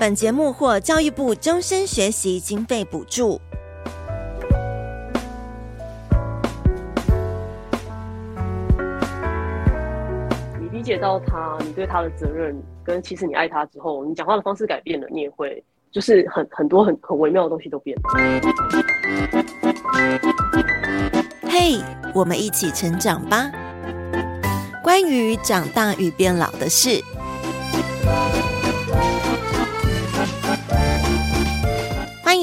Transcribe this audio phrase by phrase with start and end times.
[0.00, 3.38] 本节目获教育部终身学习经费补助。
[10.58, 18.02] 你理解到他，你对他的责任，跟其实你爱他之后，你讲话的方式改变了，你也会就是很很多很很微妙的东西都变了。
[21.42, 23.52] 嘿，hey, 我们一起成长吧。
[24.82, 27.04] 关于长大与变老的事。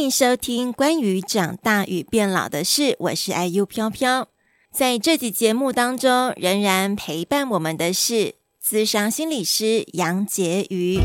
[0.10, 4.30] 收听关于长大与变老的事，我是 IU 飘飘。
[4.72, 11.02] 在这集节目当中，仍然陪伴我们的是咨商心理师杨婕妤。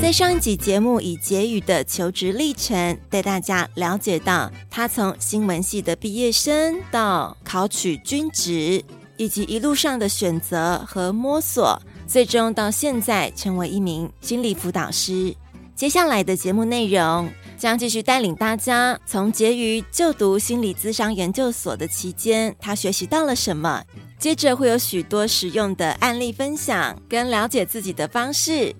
[0.00, 8.82] 在上一集节目，以婕妤的求职历程，带大家了解到她从新闻系的毕业生到考取军职，
[9.16, 11.80] 以及一路上的选择和摸索。
[12.10, 15.32] 最终到现在成为一名心理辅导师。
[15.76, 23.84] 接下来的节目内容将继续带领大家从婕妤就读心理咨商研究所的期间，他学习到了什么？
[24.18, 28.74] 接着会有许多实用的案例分享跟了解自己的方式，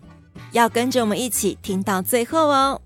[0.51, 2.83] 要跟着我们一起听到最后哦。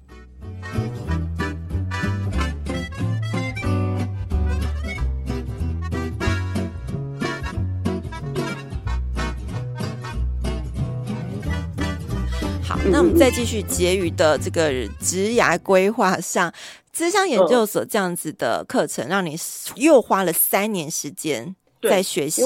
[12.91, 16.53] 那我们再继续结余的这个职涯规划上，
[16.93, 19.35] 资商研究所这样子的课程，让你
[19.77, 22.43] 又花了三年时间在学习。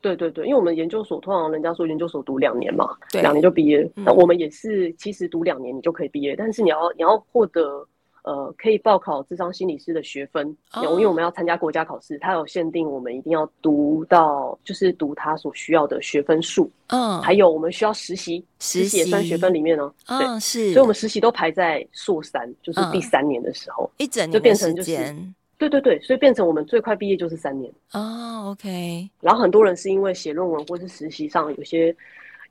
[0.00, 3.88] 对对对，因为我们研究所通常人家说研究所读两年嘛，两年就毕业。
[3.94, 7.86] 那我们也是，其实读两年你就可以毕业，但是你要你要获得。
[8.22, 10.84] 呃，可以报考智商心理师的学分，oh.
[10.84, 16.70] 因为我们要参加国家考试，它有限定，我们一定要读到，就是读他所需要的学分数。
[16.86, 17.24] 嗯，oh.
[17.24, 19.92] 还有我们需要实习，实习也算学分里面哦。
[20.06, 25.16] 嗯，oh, 是，所以我们实习都排在硕三，就是第三年的时候，一整年就变成就是，
[25.58, 27.72] 对对对，所以变成我们最快毕业就是三年。
[27.92, 29.10] 哦，oh，OK。
[29.20, 31.94] 然后很多人是因为写论文或是实习上有些。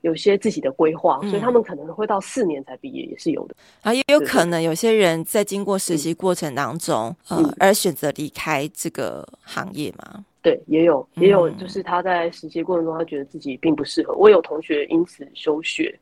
[0.01, 3.55] 有些自己的规划，所以他们可能会到四年才毕业，也是有的。
[3.81, 10.25] 啊，也有可能有些人在经过实习过程当中，嗯、呃，而选择离开这个行业嘛。
[10.41, 14.15] 对，也有，也有，就是他在实习过程中，他觉得自己并不适合。
[14.15, 15.95] 我有同学因此休学，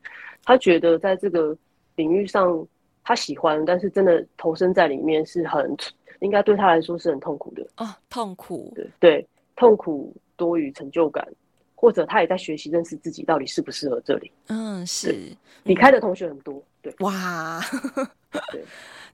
[0.44, 1.54] 他觉得在这个
[1.96, 2.66] 领域上
[3.04, 5.76] 他喜欢，但是真的投身在里面是很，
[6.20, 7.66] 应该对他来说是很痛苦的。
[7.76, 8.72] 哦，痛苦。
[8.74, 11.22] 对对，痛苦多于成就感。
[11.80, 14.30] 或者他也在学习认识自己到底适不适合这里。
[14.48, 15.16] 嗯，是
[15.62, 16.62] 离开的同学很多。
[16.82, 17.58] 对，哇，
[18.52, 18.62] 对，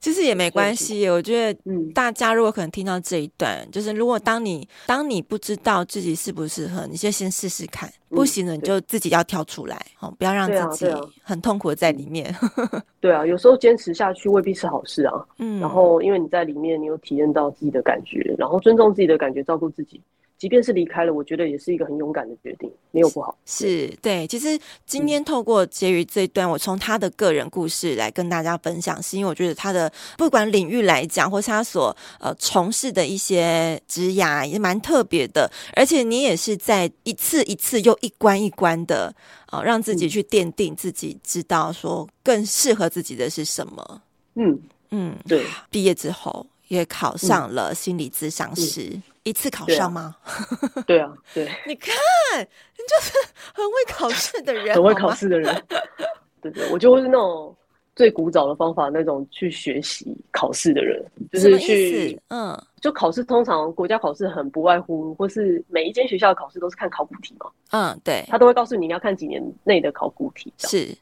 [0.01, 1.09] 其实也没关系。
[1.09, 12.35] 我觉得，嗯，大家如果可能听到这一段，嗯、就是如果当你当你不知道自己适不适合，你就先试试看，嗯、不行了你就自己要跳出来，哦，不要让自己很痛苦的在里面。
[13.01, 15.25] 对啊，有时候坚持下去未必是好事啊。
[15.39, 20.01] 嗯，然后因为你在里面，你有体验到自己的感觉，然后尊重自己的感觉，照顾自己。
[20.39, 23.37] 即便是离开了，我觉得也是一个很勇敢的决定，没有不好。
[23.47, 39.15] 是对，其实今天透过婕妤这一段，我从他的个人故事来跟大家分享，是因为我觉得他的不管领域来讲，或是他所呃从事的一些职涯也蛮特别的，而且你也是在一次一次又一关一关的
[39.51, 44.03] 呃让自己去奠定自己，知道说更适合自己的是什么。
[44.35, 44.61] 嗯
[44.91, 45.47] 嗯，对。
[45.71, 48.91] 毕业之后也考上了心理咨商师。
[48.91, 50.15] 嗯嗯一次考上吗？
[50.87, 51.45] 对啊，对。
[51.67, 51.93] 你看，
[52.39, 53.13] 你就是
[53.53, 55.65] 很会考试的人，很会考试的人。
[56.41, 57.53] 对对，我就是那种
[57.97, 67.51] 最古早的方法，那种去学习考试的人，就是去，嗯，就考试通常国家考试很不外乎，或是每一间学校的考试都是看考古题嘛。
[67.73, 68.25] 嗯，对。
[68.29, 70.53] 他都会告诉你，你要看几年内的考古题。
[70.59, 70.97] 是。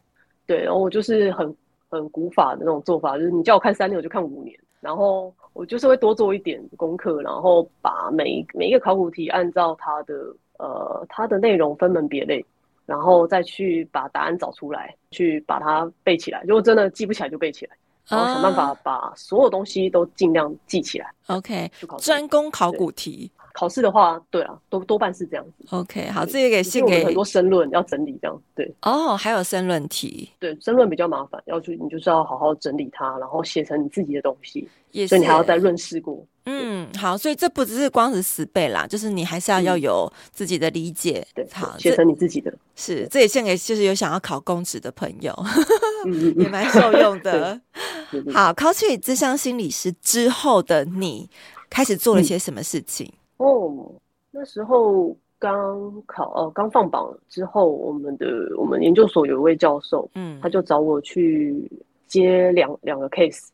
[0.46, 1.54] 对，然后我就是很
[1.90, 5.30] 很古法的那种做法，就是你叫我看三年，我就看五年，然后。
[5.54, 10.14] 我就是会多做一点功课，然后把每一每一个考古题按照它的
[10.58, 12.44] 呃它的内容分门别类，
[12.84, 16.42] 然后再去把答案找出来，去把它背起来。
[16.46, 17.76] 如果真的记不起来就背起来，
[18.08, 21.10] 然后想办法把所有东西都尽量记起来。
[21.28, 23.30] OK，专攻考古题。
[23.54, 25.64] 考试的话，对啊，多多半是这样子。
[25.70, 28.42] OK，好，这也给信给很多申论要整理这样。
[28.52, 30.28] 对哦，还有申论题。
[30.40, 34.68] 对，申论比较麻烦，要去你就是要好好整理它，然后写成你自己的东西。
[35.08, 36.24] 所以你还要再润饰过。
[36.46, 41.24] 嗯，好，所以这不只是光是死背啦，就是你还是要要有自己的理解。
[41.32, 42.52] 对，好，写成你自己的。
[42.74, 45.32] 是，这也献给就是有想要考公职的朋友，
[46.36, 47.60] 也蛮受用的。
[48.34, 51.30] 好，考取智商心理师之后的你，
[51.70, 53.12] 开始做了些什么事情？
[53.36, 53.90] 哦，
[54.30, 58.26] 那时候刚考呃刚放榜之后，我们的
[58.56, 61.70] 我们研究所有一位教授，嗯，他就找我去
[62.06, 63.48] 接两两个 case，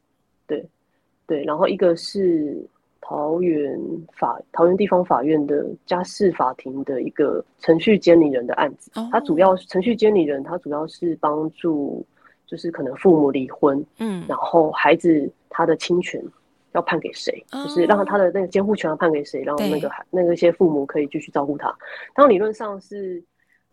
[0.46, 0.64] 对
[1.26, 2.62] 对，然后一个是
[3.00, 3.80] 桃园
[4.12, 12.04] 法桃园地方法院的家事法庭的一个程序监理人的案子，他主要程序监理人，他主要是帮助
[12.46, 16.22] 就是可能父母离婚，嗯，然后孩子他的侵权。
[16.72, 17.44] 要判给谁？
[17.50, 19.42] 就是让他的那个监护权要判给谁？
[19.42, 21.74] 然后那个孩那个些父母可以继续照顾他。
[22.14, 23.22] 当理论上是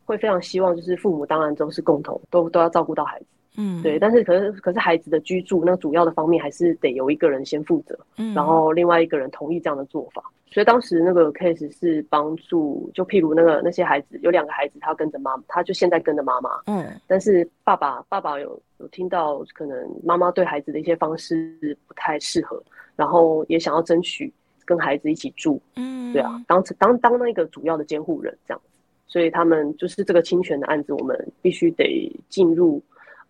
[0.06, 3.26] 会非常希望，就是父母当然都是共同都都要照顾到孩子。
[3.58, 4.00] 嗯，对。
[4.00, 10.24] 但是可是可是孩子的居住那主要的方面还是得由一个人先负责，嗯，然后另外一个人同意这样的做法。
[10.50, 16.52] 所以当时那个 case 是帮助，就譬如那个那些孩子有两个孩子，他跟着妈妈，他就现在跟着妈妈。
[16.68, 22.64] 嗯，但是爸爸爸爸有有听到可能妈妈对孩子的一些方式不太适合。
[22.96, 24.34] 然后也想要争取
[24.66, 32.82] 跟孩子一起住，嗯，对啊，当当当那个主要的监护人这样子，所以他们就是这个侵权的案子，我们必须得进入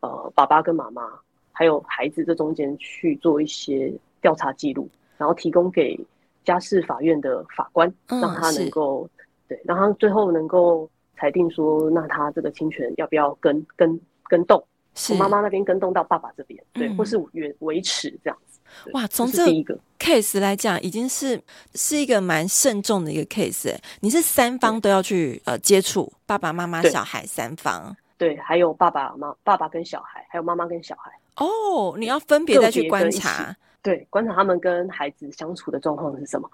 [0.02, 1.04] 呃爸爸跟妈妈
[1.52, 3.92] 还有孩子这中间去做一些
[4.22, 6.00] 调查记录，然后提供给
[6.46, 14.64] 家事法院的法官，让他能够、嗯、对，让他最后能够裁定说，那他这个侵权要不要跟跟跟动，
[14.94, 18.38] 从妈妈那边跟动到爸爸这边，对，嗯、或是维维持这样。
[18.94, 21.42] 哇，从这一个 case 来讲，已经是
[21.74, 23.74] 是一个蛮慎重的一个 case。
[24.02, 27.96] 你是三方都要去呃接触，爸爸妈妈、小孩三方。
[28.18, 31.12] 对，还有爸爸妈、爸爸跟小孩，还有妈妈跟小孩。
[31.38, 36.50] 哦，你要分别再去观察，对，观察他们跟孩子相处的状况是什么？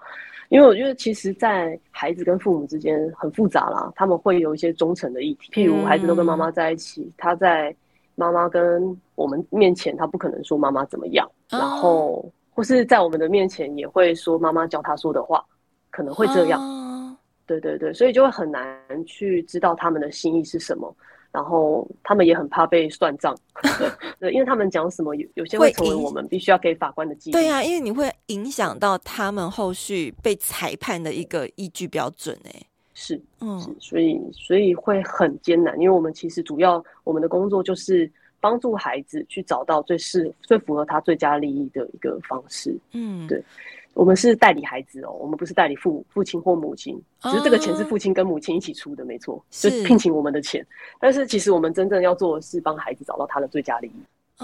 [0.50, 7.74] 因为我觉得，其实，在孩子跟父母之间很复杂啦，他们会有一些忠诚的议题，譬如孩子都跟妈妈在一起，嗯、他在。
[8.16, 15.44] 妈妈跟我们面前，他不可能说妈妈怎么样，然后或是在我们的面前也会说妈妈教他说的话，
[15.90, 17.18] 可能会这样。
[17.44, 20.94] 对对对，所以就会很难去知道他们的心意是什么，
[21.34, 23.36] 然后他们也很怕被算账，
[24.20, 27.32] 对，因为他们讲什么有有些会成为我们必须要给法官的记录。
[27.32, 32.62] 对啊，因为你会影响到他们后续被裁判的一个依据标准哎。
[32.94, 38.08] 是，嗯，所以所以会很艰难，因为我们其实主要我们的工作就是
[38.38, 42.72] 帮助孩子去找到最适最符合他最佳利益的一个方式。
[42.92, 43.42] 嗯，对，
[43.94, 50.66] 我们是代理孩子哦，我们不是代理父父亲或母亲，只是这个钱是父亲跟母亲一起出的，没错，就聘请我们的钱。
[51.00, 53.92] 但是其实我们真正要做的是帮孩子找到他的最佳利益。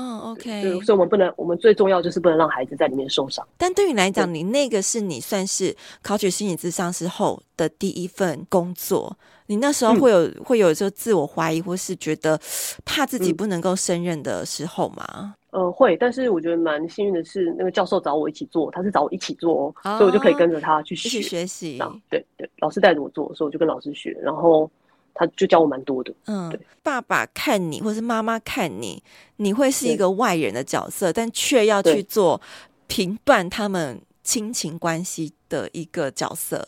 [0.00, 3.46] 嗯，OK，所以我们不能，我们最重要就是不能让孩子在里面受伤。
[3.58, 9.14] 但对你来讲，你那个是你算是考取心理咨商师后的第一份工作。
[9.46, 12.40] 你那时候会有、嗯、会有时候自我怀疑，或是觉得
[12.84, 15.34] 怕自己不能够胜任的时候吗？
[15.50, 15.96] 呃、嗯，会。
[15.96, 21.78] 但是我觉得蛮幸运的是，那个教授找我一起做，他是找我一起做，哦、所以我就可以跟着他去学去学习。
[22.08, 24.70] 对对，老师带着我做，所以我就跟老师学，然后。
[25.14, 26.14] 他就教我蛮多的。
[26.26, 29.02] 嗯，爸爸看你，或是妈妈看你，
[29.36, 32.40] 你会是一个外人的角色，但却要去做
[32.86, 36.66] 评断他们亲情关系的一个角色。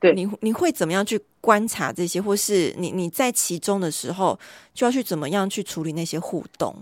[0.00, 4.38] 对，你你会怎么样去观察这些，或是你你在其中的时候，
[4.74, 6.74] 就要去怎么样去处理那些互动？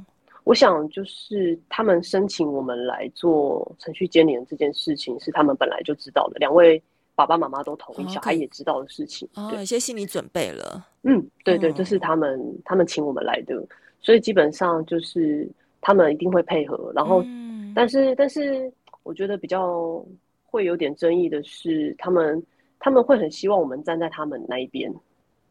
[0.44, 6.38] 我想，就是他们申请我们来做程序监理人这件事情，是他们本来就知道的。
[6.38, 6.82] 两位。
[7.14, 10.86] 爸爸妈妈都同意，小孩也知道的事情，哦，有些心理准备了。
[11.02, 13.62] 嗯，对对，这是他们他们请我们来的，
[14.00, 15.48] 所以基本上就是
[15.80, 16.92] 他们一定会配合。
[16.94, 17.22] 然后，
[17.74, 20.04] 但是但是，我觉得比较
[20.44, 22.42] 会有点争议的是，他们
[22.78, 24.92] 他们会很希望我们站在他们那一边，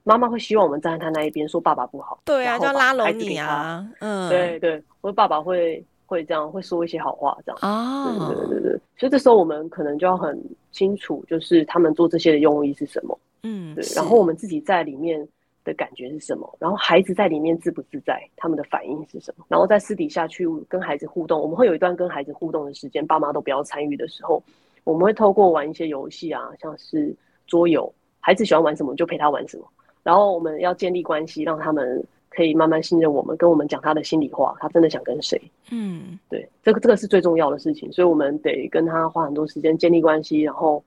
[0.03, 2.19] 妈妈会希望我们站在他那一边，说爸爸不好。
[2.25, 3.87] 对啊，就要拉拢你啊。
[3.99, 5.83] 嗯，对对，我爸爸会。
[6.09, 7.57] 会这样会说一些好话，这样。
[7.61, 8.33] 啊，oh.
[8.33, 15.25] 对对对对，所以这时候我们可能就要很清楚，就是他们做这些的用意是什么，嗯，对，然后我们自己在里面
[15.63, 24.41] 的感觉是什么，然后孩子在里面自不自在，他们的反应是什么，然后在私底下去跟孩子互动，我们会有一段跟孩子互动的时间，爸妈都不要参与的时候，
[24.83, 29.65] 我们会透过玩一些游戏啊，像是桌游，孩子喜欢玩什么就陪他玩什么，
[30.01, 32.03] 然后我们要建立关系，让他们。
[32.29, 35.41] 可以慢慢信任我们，跟我们讲他的心里话，他真的想跟谁？
[35.71, 40.83] 嗯，对，这个这个是最重要的事情，所以我们得跟他花很多时间建立关系，然后，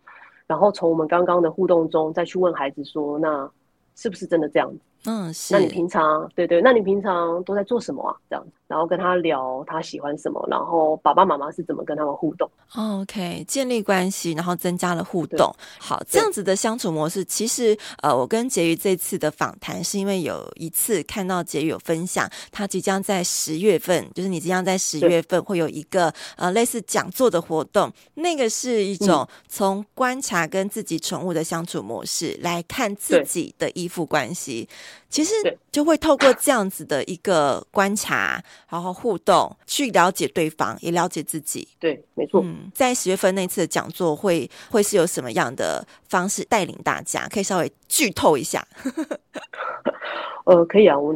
[0.46, 3.50] 然后从我们刚刚的互动中再去问孩子说，那
[3.96, 4.78] 是不是真的这样子？
[5.04, 5.54] 嗯，是。
[5.54, 8.14] 那你平常对对，那你平常都在做什么啊？
[8.30, 15.52] 这样，然后跟他聊他喜欢什么，然后爸爸妈妈是怎么跟他们互动？OK，建立关系，然后增加了互动。
[15.78, 34.68] 好，这样子的相处模式，其实呃，我跟婕妤这次的访谈，是因为有一次看到婕妤有分享，他即将在十月份，就是你即将在十月份会有一个呃类似讲座的活动，那个是一种从观察跟自己宠物的相处模式来看自己的依附关系。
[35.08, 35.34] 其实
[35.70, 41.68] 就会透过这样子的一个观察， 然后互动，去了解对方，也了解自己。
[41.78, 42.40] 对，没错。
[42.42, 47.28] 嗯，在十月份那次的讲座会会是有什么样的方式带领大家？
[47.28, 48.66] 可以稍微剧透一下。
[50.44, 50.98] 呃，可以啊。
[50.98, 51.14] 我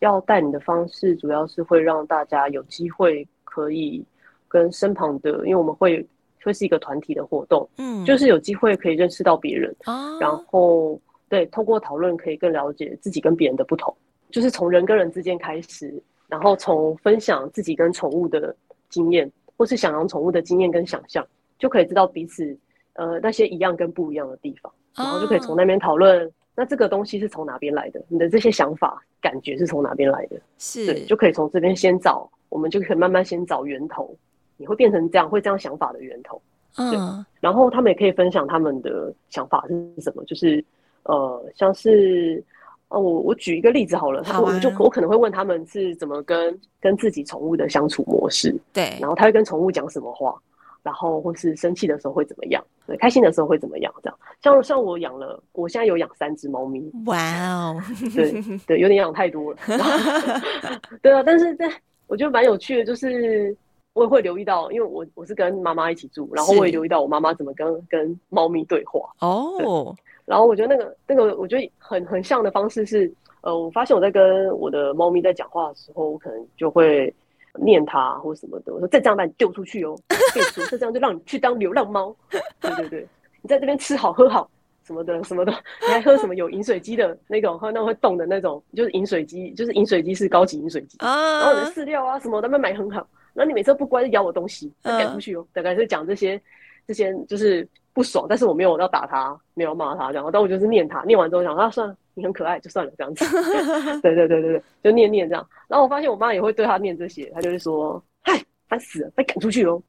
[0.00, 4.04] 要带领的方式，主要是会让大家有机会可以
[4.48, 6.06] 跟身旁的，因为我们会
[6.42, 11.00] 会是一个团体的活动，嗯，就是有机会可以认识到别人，啊，然后。
[11.30, 13.96] 对，透过讨论可以更了解自己跟别人的不同，
[14.32, 18.54] 就是从人跟人之间开始，然后从分享自己跟宠物的
[18.88, 21.24] 经验，或是想养宠物的经验跟想象，
[21.56, 22.58] 就可以知道彼此
[22.94, 28.02] 呃那些一样跟不一样的地方，然后就可以从那边讨论，哦、那这个东西是从哪边来的？
[28.08, 30.36] 你的这些想法、感觉是从哪边来的？
[30.58, 34.12] 是，对，就可以从这边先找，我们就可以慢慢先找源头，
[34.56, 36.42] 你会变成这样，会这样想法的源头。
[36.76, 40.64] 嗯，然后他们也可以分享他们的想法是什么，就是。
[41.04, 42.42] 呃，像是，
[42.88, 50.34] 哦，我我举一个例子好了，好啊、我就我可能会问他们是怎么跟跟自己宠物的相处模式，对，然后他会跟宠物讲什么话，
[50.82, 57.16] 然后或是生气的时候会怎么样，对，开心的时候会怎么样，这样，像像我养了，我现在有养三只猫咪，哇
[57.48, 57.80] 哦，
[58.14, 58.32] 对
[58.66, 59.58] 对，有点养太多了，
[61.02, 61.70] 对啊，但是在
[62.06, 63.56] 我觉得蛮有趣的，就是
[63.92, 69.94] 我也会留意到，因为我我是跟妈妈一起住，然后我也留意到我妈妈怎么跟跟猫咪对话，哦。
[70.30, 77.12] 然后我觉得那个那个，我觉得很很像的方式是，呃，我发现我在跟我的猫咪在讲话的时候，我可能就会
[77.54, 78.72] 念它或什么的。
[78.72, 82.14] 我说再这样把你丢出去哦，再这样就让你去当流浪猫。
[82.60, 83.08] 对对对，
[83.42, 84.48] 你在这边吃好喝好
[84.84, 90.96] 什么的什么的，你还喝什么有饮水机的那种，喝那会动的那种，就是饮水机，就是饮水机是高级饮水机。
[91.00, 91.10] 然
[91.44, 93.04] 后饲料啊什么的，他们买很好。
[93.34, 95.44] 然后你每次不乖就咬我东西，再赶出去哦。
[95.52, 96.40] 大概是讲这些
[96.86, 97.66] 这些就是。
[97.92, 103.24] 不爽，但是我没有要打他，没有骂他这样，但我就是念他，念完之后想，啊，算了，你很可爱，就算了这样子。
[104.00, 105.46] 对对对对对，就念念这样。
[105.68, 109.82] 然后我发现我妈也会对他念这些，她就会说，嗨，烦死了，被赶出去 喽。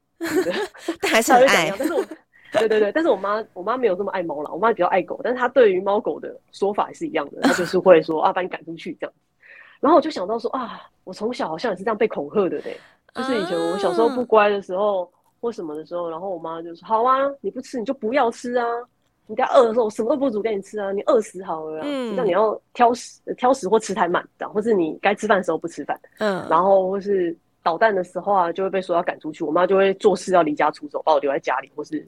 [1.00, 1.72] 但还是很爱。
[1.78, 2.04] 但是我，
[2.52, 9.12] 对对对，但是我妈，我妈没有这么爱猫啦，我妈比较爱狗，但是她对于猫狗的说法也是一样的， 她就是会说啊，把你赶出去这样。
[9.80, 12.76] 然后我就想到说啊，我从小好像也是这样被恐吓的嘞，
[13.14, 15.10] 就是以前我小时候不乖的时候。
[15.42, 18.64] 或什么的时候，然后我妈就说：“好啊，你不吃你就不要吃啊！
[19.26, 20.92] 你等下饿的时候，我什么都不煮给你吃啊！
[20.92, 29.42] 你饿死好了，嗯，像你要挑食，挑食或吃太慢，这样，或是你该吃饭的时候不吃饭，嗯，然后或是捣蛋的时候啊，就会被说要赶出去。
[29.42, 32.04] 我妈就会做事要离家出走，把我留在家里，或是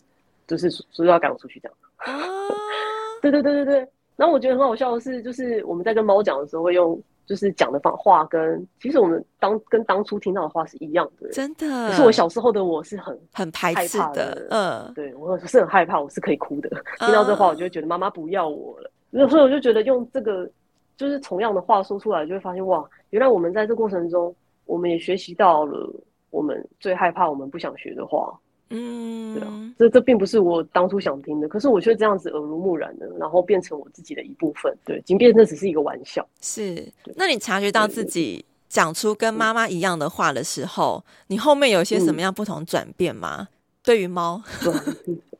[0.46, 1.76] 就是说要赶我出去这样。
[1.96, 2.22] 啊，
[3.20, 3.88] 对对对对对。
[4.14, 6.96] 然后我觉得很好笑的是，就是我们在跟猫讲的时候会用。
[7.26, 11.66] 就是讲的方话跟其实我们当跟当初听到的话是一样的，真的。
[11.88, 16.68] 可是我小时候的我是很很排斥的，嗯，对我是很害怕，我是可以哭的。
[16.98, 18.90] 听到这话，我就会觉得妈妈不要我了。
[19.10, 20.48] 有时候我就觉得用这个
[20.96, 24.34] 就是同样的话说出来，就会发现哇，原来我们在这过程中，
[24.66, 25.88] 我们也学习到了
[26.30, 28.38] 我们最害怕、我们不想学的话。
[28.76, 34.76] 嗯，对啊，这这并不是我当初想听的，可是我却这样子耳濡目染的，然后变成我自己的一部分。
[34.84, 36.26] 对，即便那只是一个玩笑。
[36.40, 43.38] 是，那你察觉到自己讲出跟妈妈一样的话的时候，你后面有一些什么样不同转变吗？
[43.40, 43.53] 嗯、
[43.84, 44.42] 对于猫？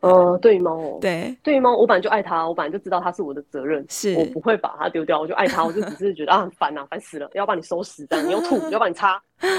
[0.01, 9.15] 呃，对于猫哦，对，对于猫，我本来就爱它，我本来就知道它是我的责任，是我不会把它丢掉，我就爱它，我就只是觉得啊很烦呐，烦死了，要把你收拾，这样你要吐，要把你擦，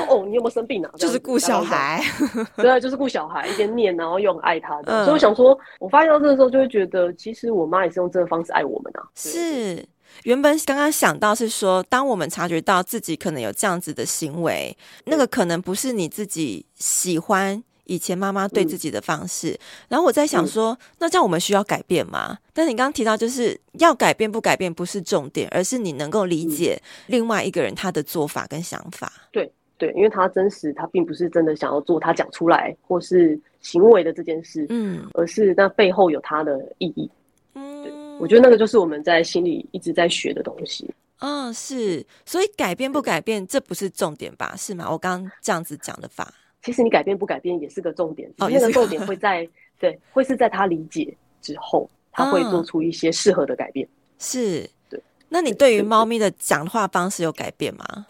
[0.08, 0.92] 哦，你有没有生病啊？
[0.98, 2.00] 就是顾小孩，
[2.58, 9.02] 对，就是顾小孩，一边念，然后又很爱它的，所以我想说，我发现到这个时候，就会觉得，其实我妈也是用这个方式爱我们啊。
[9.16, 9.84] 是，
[10.26, 17.64] 原本刚刚想到是说，当我们察觉到自己可能有这样子的行为，那个可能不是你自己喜欢。
[17.86, 22.38] 以前妈妈对自己的方式，嗯、然后我在想说，嗯、那这样我们需要改变吗？
[22.54, 29.12] 但是你刚刚提到，就是要改变不改变不是重点，而是你能够理解另外一个人他的做法跟想法。
[29.32, 37.10] 对对，因为他真实，他并不是真的想要做他讲出来或是行为的这件事，嗯，而是那背后有他的意义。
[37.56, 40.90] 嗯，我觉得那个就是我们在心里一直在学的东西。
[41.20, 44.56] 嗯、哦，是，所以改变不改变，这不是重点吧？
[44.58, 44.90] 是吗？
[44.90, 46.34] 我刚刚这样子讲的法。
[46.66, 49.48] 其实你改变不改变也是个重点，那个重点会在
[49.80, 53.88] 对，会是在他理解之后，他会做出一些适合的改变。
[54.18, 55.00] 是，对。
[55.30, 58.08] 那你对于猫咪的讲话方式有改变吗？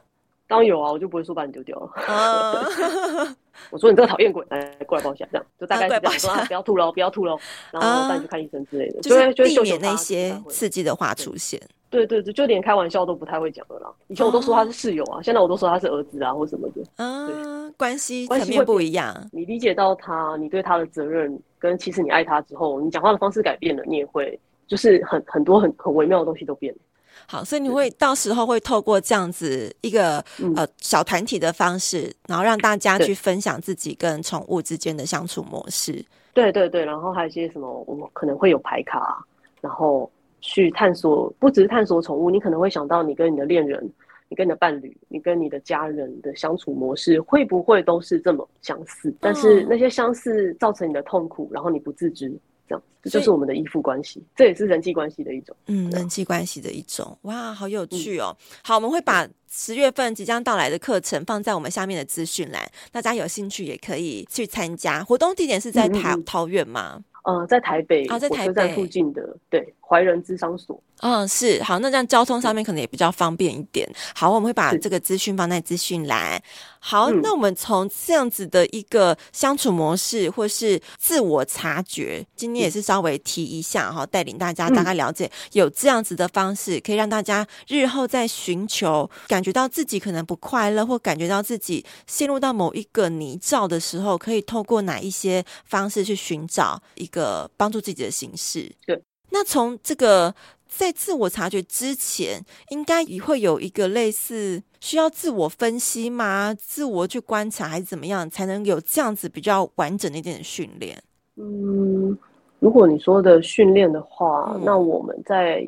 [0.47, 1.91] 当然有啊，我就不会说把你丢掉了。
[2.07, 3.35] Uh...
[3.71, 7.39] 我说你这个讨厌鬼，来过来抱一下，这样就大概是这样说啊，不要吐喽，不要吐喽，
[7.71, 11.59] 然后带你去看医生之类的，就是避免那些刺激的话出现。
[11.95, 13.89] 对对对，就连开玩笑都不太会讲了啦。
[14.07, 16.83] 以前我都说他是室友啊，现在我都说他是儿子啊，或什么的。
[16.97, 19.15] 嗯，关系关系会不一样。
[19.31, 24.37] 你理解到他，你对他的责任，跟其实你爱他之后，你讲话的方式改变了，你也会
[24.67, 26.79] 就是很很多很很微妙的东西都变了。
[27.27, 30.17] 好，所以你会到时候会透过这样子一个
[30.55, 36.05] 呃小团体的方式，然后让大家去分享自己跟宠物之间的相处模式。
[36.33, 39.25] 对对对，然后还有一些什么，我们可能会有牌卡，
[39.61, 40.11] 然后
[40.41, 43.83] 去探索，不只是探索宠物，你可能会想到你跟你的恋人、
[44.29, 49.13] 你跟你的伴侣、你跟你的家人的相处模式会不会都是这么相似？
[49.19, 52.31] 但是那些相似造成你的痛苦，然后你不自知。
[52.67, 55.55] 这样，这就是我们的依附关系，这也是人际关系的一种。
[55.67, 57.15] 嗯，人际关系的一种。
[57.21, 58.35] 哇，好有趣哦！
[58.39, 65.03] 嗯、好，我们会把十月份即将到来的课程放在我们下面的资讯栏，大家有兴趣也可以去参加。
[65.03, 67.03] 活动地点是在桃桃园吗？
[67.25, 70.81] 呃，在台北，哦，在台北附近的，对，怀仁咨商所。
[71.01, 73.87] 嗯，是好，那这样交通上面可能也比较方便一点。
[74.15, 76.41] 好，我们会把这个资讯放在资讯栏。
[76.79, 98.71] 好，那我们从这样子的一个相处模式，或是自我察觉，今天也是稍微提一下哈，带领大家大概了解有这样子的方式，可以让大家日后在寻求感觉到自己可能不快乐，或感觉到自己陷入到某一个泥沼的时候，可以透过哪一些方式去寻找一个帮助自己的形式。
[98.85, 100.33] 对，那从这个。
[100.67, 106.53] 在自我察觉之前，应该也会有一个类似需要自我分析吗？
[106.53, 111.01] 自我去观察还是怎么样，才能有这样子比较完整的一点的训练？
[111.37, 112.17] 嗯，
[112.59, 115.65] 如果你说的训练的话，嗯，那我们在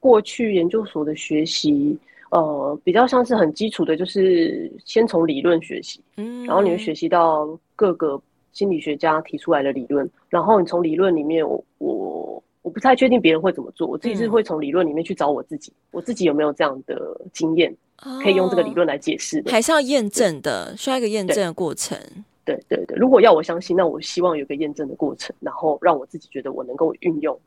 [0.00, 1.98] 过去研究所的学习，
[2.30, 8.18] 呃，比较像是很基础的，就是先从理论学习，嗯，然后你会学习到各个
[8.52, 11.94] 心理学家提出来的理论，然后你从理论里面我，我。
[11.98, 17.74] 我不太确定别人会怎么做，我自己是会从理论里面去找我自己，嗯、我自己有没有这样的经验，
[18.22, 21.98] 可以用这个理论来解释的，还是要验证的，需要一个验证的过程。
[22.44, 27.38] 对对对，如果要我相信，那我希望有个验证的过程，然后让我自己觉得我能够运用，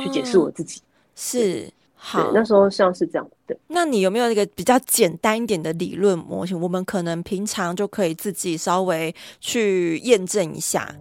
[0.00, 0.80] 去解释我自己。
[1.16, 3.28] 是好，那时候像是这样。
[3.46, 6.60] 对，那你有没有一个比较简单一点的理论模型？
[6.60, 10.94] 我们可能平常就可以自己稍微去验证一下。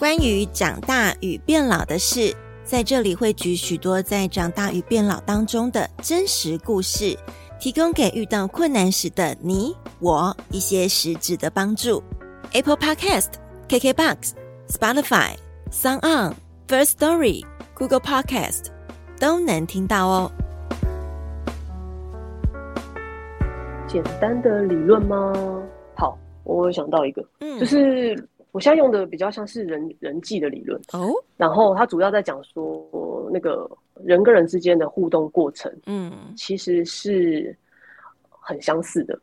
[0.00, 2.34] 关于长大与变老的事，
[2.64, 7.14] 在这里会举许多在长大与变老当中的真实故事，
[7.60, 12.02] 提供给遇到困难时的你我一些实质的帮助。
[12.52, 13.28] Apple Podcast、
[13.68, 14.30] KKBox、
[14.68, 15.34] Spotify、
[15.70, 16.32] SoundOn、
[16.66, 18.68] First Story、Google Podcast
[19.18, 20.32] 都能听到哦。
[23.86, 25.30] 简单的理论吗？
[25.94, 28.26] 好，我有想到一个，嗯，就是。
[28.52, 31.24] 我现在用的比较像是人人际的理论哦，oh?
[31.36, 33.70] 然后它主要在讲说那个
[34.02, 37.56] 人跟人之间的互动过程，嗯，其实是
[38.28, 39.18] 很相似的。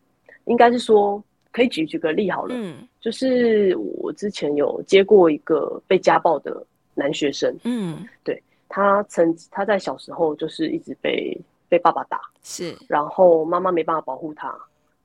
[0.45, 11.37] 应该是说，可以举举个例好了，嗯，就是我之前有接过一个被家暴的男学生，嗯，对，他曾他在小时候就是一直被
[11.67, 14.57] 被爸爸打，是，然后妈妈没办法保护他，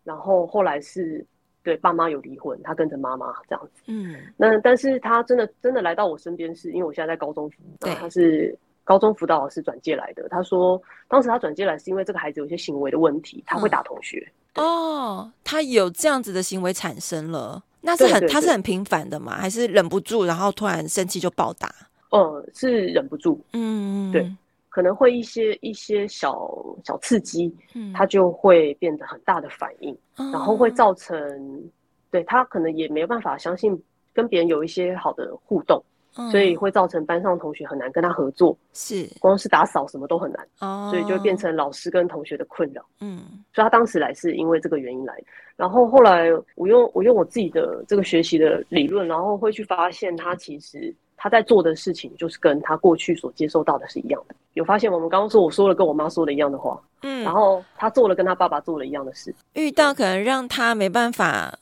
[0.05, 1.27] 然后后来是。
[1.63, 3.83] 对，爸妈有离婚，他跟着妈妈这样子。
[3.87, 10.29] 嗯，那但是他真的真的来到我身边，是因为我现在在高中他是高中辅导老师转介来的。
[10.29, 14.27] 他说，当时他转介来是因为这个孩子有些行为的问题，他会打同学。
[14.55, 19.37] 嗯、哦，他有这样子的行为产生了，那是很他是很频繁的嘛？
[19.37, 21.73] 还是忍不住，然后突然生气就暴打？
[22.11, 23.41] 嗯，是忍不住。
[23.53, 24.31] 嗯，对。
[24.73, 26.51] 可能会一些一些小
[26.83, 31.71] 小刺激，嗯，他就会变得很大的反应，嗯、然后会造成，
[32.11, 33.79] 对他可能也没有办法相信
[34.15, 35.85] 跟别人有一些好的互动，
[36.17, 39.07] 嗯，所以会造成班上同学很难跟他合作，是。
[39.21, 43.19] 光是打扫什么都很难，哦，所以就会变成老师跟同学的困扰，嗯，
[43.53, 45.15] 所以他当时来是因为这个原因来，
[45.55, 50.95] 然后后来我用我用我自己的这个学习的理论，然后会去发现他其实。
[51.23, 54.35] 他在做的事情就是跟他过去所接受到的是一样的。
[54.55, 59.33] 有发现我们刚刚说我说了跟我妈说的一样的话，嗯，然后他做了跟他爸爸做了一样的事。
[59.53, 61.57] 遇到可能让他没办法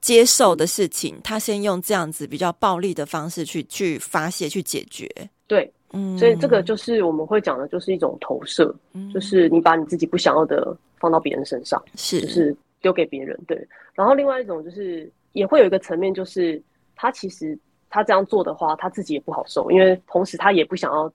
[0.00, 5.06] 接受的事情，他先用这样子比较暴力的方式去去发泄去解决。
[5.46, 13.38] 对，嗯，所以这个就是我们会讲的，就是一种投射，嗯，就是你把你自己不想要的放到别人身上，是，就是丢给别人。
[13.46, 16.58] 对，然后另外一种就是也会有一个层面，就是
[16.96, 17.58] 他其实。
[17.92, 21.12] 他这样做的话，他自己也不好受，因为同时他也不想要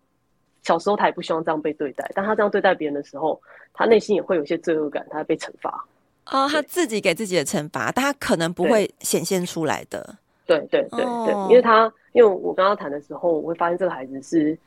[0.61, 3.41] 小时候他也不希望这样被对待，但他这样对待别人的时候，
[3.73, 5.83] 他内心也会有一些罪恶感，他会被惩罚。
[6.27, 10.15] 哦，他自己给自己的惩罚，但他可能不会显现出来的。
[10.45, 14.57] 对对对对，因为他因为我跟他谈的时候，我会发现这个孩子是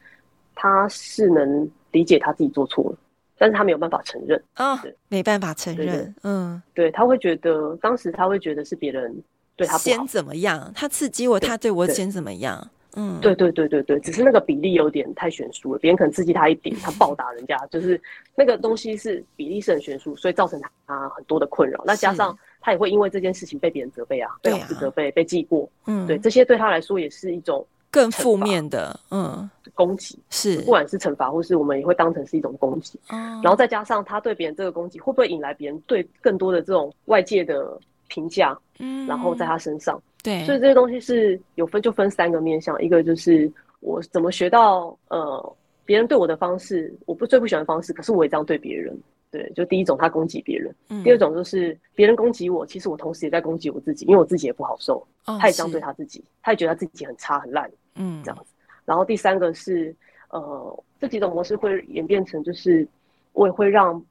[0.54, 2.98] 他是能理解他自己做错了，
[3.38, 6.12] 但是他没有办法承认啊、哦，没办法承认。
[6.22, 9.14] 嗯，对，他会觉得当时他会觉得是别人
[9.60, 12.70] 对他先怎么样，他刺激我，他对我先怎么样。
[12.96, 15.78] 嗯，对对对对对，只是那个比例有点太悬殊了。
[15.78, 18.00] 别人可能刺激他一点， 他暴打人家，就是
[18.34, 21.82] 那个东西是比例是很悬殊，所以造成他很多的困扰。
[21.86, 25.70] 那加上他也会因为这件事情被别人责备啊，被老师责备、被记过。
[25.86, 30.18] 嗯，对，这些对他来说也是一种更负面的，嗯，攻击。
[30.28, 32.98] 是，不管是惩罚或是我们也会当成是一种攻击。
[33.08, 37.78] 然后再加上他对别人这个攻击，会不会引来别人对更多的这种外界的
[38.10, 38.54] 评价？
[38.78, 39.98] 嗯，然后在他身上。
[40.22, 48.94] 对，所以这些东西是有分，就分三个面向，一个就是我怎么学到呃别人对我的方式，我不最不喜欢的方式，可是我也这样对别人。
[49.30, 58.52] 对，就第一种他攻击别人，嗯，第二种就是别人攻击我，其实我同时也在攻击我自己，因为我自己也不好受，哦，他也这样对他自己，他也觉得他自己很差很烂，嗯，这样子。
[58.84, 59.94] 然后第三个是
[60.30, 62.86] 呃这几种模式会演变成就是
[63.32, 64.04] 我也会让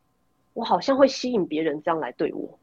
[0.54, 2.58] 我好像会吸引别人这样来对我。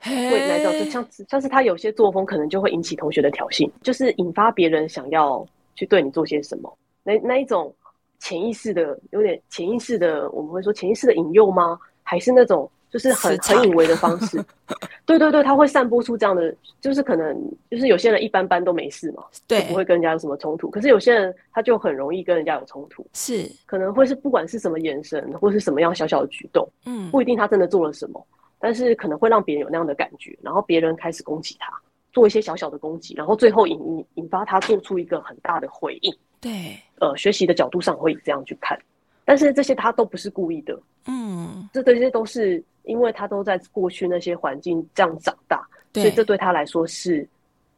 [0.00, 6.78] 会来到，就像像是他有些作风，可能就会引起同学的挑衅，就是引发别人想要去对你做些什么。
[7.04, 7.72] 那那一种
[8.18, 11.78] 潜意识的，有点潜意识的，我们会说潜意识的引诱吗？
[12.02, 14.44] 还是那种就是很很以为的方式？
[15.06, 17.36] 对对对，他会散播出这样的，就是可能
[17.70, 20.68] 就是有些人一般般都没事嘛，对，不会跟人家有什么冲突。
[20.68, 28.26] 可是有些人他就很容易跟人家有冲突，是可能会是不管是什么眼神或是什么样小小的举动，嗯，不一定他真的做了什么。
[28.62, 31.76] 但是可能会让别人有那样的感觉，然后别人开始攻击他，
[32.12, 36.16] 做一些小小的攻击，然后最后引引引发他做出一个很大的回应。
[36.40, 38.80] 对，呃，学习的角度上会这样去看，
[39.24, 47.28] 但是这些他都不是故意的，嗯，这这些都是因为他都在过去那些环境这样长大，所以这对他来说是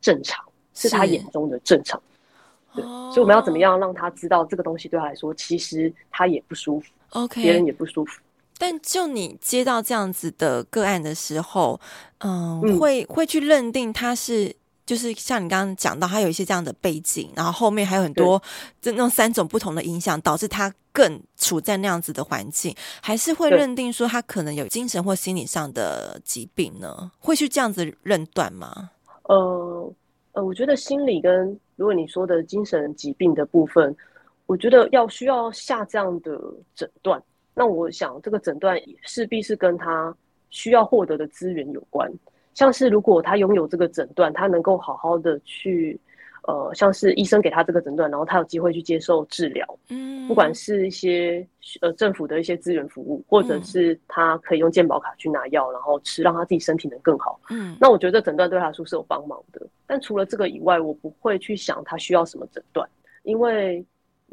[0.02, 0.44] 正常，
[0.74, 1.98] 是他眼中的正常。
[2.74, 8.20] 对，所以我们要怎么样让他知道这个东西对他来说其实他也不舒服，OK，别人也不舒服。
[8.58, 11.80] 但就你接到这样子的个案的时候，
[12.18, 14.54] 嗯，嗯会会去认定他是，
[14.86, 18.40] 就是像你刚刚讲到，他有一些这样的背景，然后后面还有很多
[18.80, 27.10] 这那种三种不同的影响，导致他更处在那样子的环境，还是会认定说他可能有精神或心理上的疾病呢？
[27.18, 28.90] 会去这样子认断吗？
[29.24, 29.92] 呃
[30.32, 33.94] 呃，我觉得心理跟如果你说的精神疾病的部分，
[34.46, 36.40] 我觉得要需要下这样的
[36.76, 37.20] 诊断。
[37.54, 40.14] 那我想，这个诊断势必是跟他
[40.50, 42.10] 需要获得的资源有关。
[42.52, 45.98] 像是如果他拥有这个诊断，他能够好好的去，
[46.48, 51.46] 呃，像是医生给他这个诊断，然后他有机会去接受治疗，嗯，不管是一些
[51.80, 57.40] 呃政府的一些资源服务，或者是他可以用健保卡去拿药，然后吃，让他自己身体能更好。
[57.50, 59.66] 嗯，那我觉得这诊断对他来说是有帮忙的。
[59.86, 62.88] 但除了这个以外，我不会去想他需要什么诊断，
[63.22, 63.84] 因为。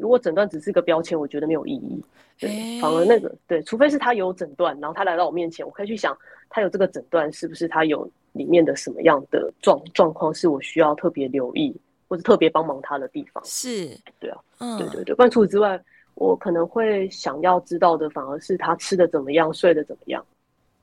[0.02, 2.04] 如果诊断只是个标签，我觉得没有意义。
[2.36, 6.16] 对，反而那个对，除非是他有诊断，然后他来到我面前，我可以去想
[6.50, 11.72] 他有这个诊断，是不是他有里面的什么样的状状况，是我需要特别留意
[12.08, 13.40] 或者特别帮忙他的地方。
[13.44, 15.14] 是，对啊，嗯，对对对。
[15.14, 15.80] 不然除此之外，
[16.14, 20.26] 我可能会想要知道的，反而是他吃的怎么样，睡的怎么样，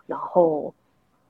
[0.08, 0.74] 然后，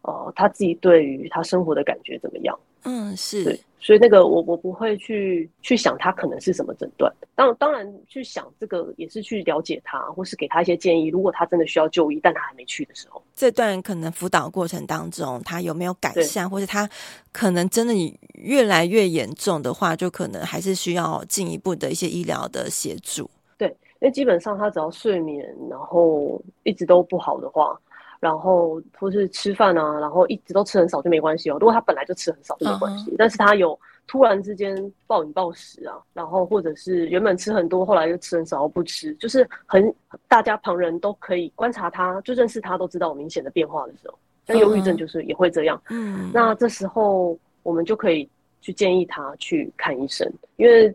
[0.04, 2.56] 呃，他自己对于他生活的感觉怎么样。
[2.84, 11.08] 嗯，是对，所以那个我我不会去去想他可能是什么诊断，当当然去想这个也是去了解他，或是给他一些建议。
[11.08, 16.89] 如果他真的需要就医，但他还没去的时候，这段可能辅导过程当中他有没有改善，或是他
[17.32, 17.94] 可能真的
[18.34, 23.30] 越来越严重的话，就可能还是需要进一步的一些医疗的协助。
[23.58, 23.68] 对，
[24.00, 27.78] 因为基本上他只要睡眠然后一直都不好的话。
[28.19, 31.58] 然后或是吃饭啊，然后一直都吃很少就没关系哦。
[31.60, 33.15] 如果他本来就吃很少就没关系，uh -huh.
[33.17, 39.93] 但是他有突然之间暴饮暴食啊，然后或者是原本吃很多，后来又吃很少不吃，就是很
[40.27, 45.82] 大家旁人都可以观察他，就认识他都知道有明显的变化的时候，那忧郁症就是也会这样。
[45.89, 48.29] 嗯、uh 那这时候我们就可以
[48.60, 50.93] 去建议他去看医生，因为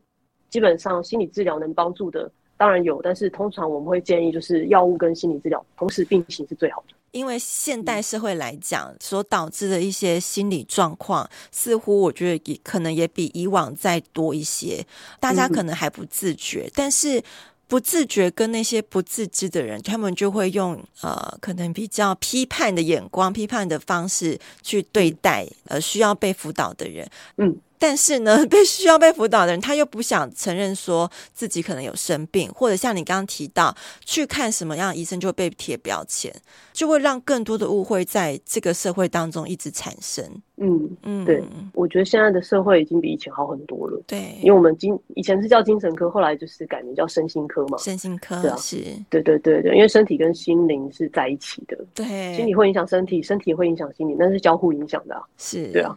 [0.51, 6.95] 基本上心理治疗能帮助的当然有，但是通常我们会建议就是药物跟心理治疗同时并行是最好的。
[7.15, 14.85] 因为现代社会来讲，所导致的一些心理状况，似乎我觉得也可能也比以往再多一些。
[15.21, 17.23] 大家可能还不自觉，但是
[17.69, 27.09] 不自觉跟那些不自知的人，他们就会用呃，可能比较批判的眼光、批判的方式去对待呃需要被辅导的人。
[27.37, 27.57] 嗯。
[27.87, 36.35] 但是呢，被 需要被辅导的人，他又不想承认说自己可能有生病，或者像你刚刚提到，去看什么样的医生就会被贴标签，
[36.73, 40.25] 就会让更多的误会在这个社会当中一直产生。
[40.57, 41.45] 嗯嗯，对，
[41.75, 44.01] 我觉得现在的社会已经比以前好很多了。
[44.07, 47.77] 对，因为我们精以前是叫精神科，后来就是改名叫身心科嘛。
[47.77, 51.77] 身心科，对啊，是，对对对对，因为身体跟心灵是在一起的。
[51.93, 55.23] 对，心理会影响身体，身体会影响心理，那是交互影响的啊。
[55.37, 55.95] 是，对啊，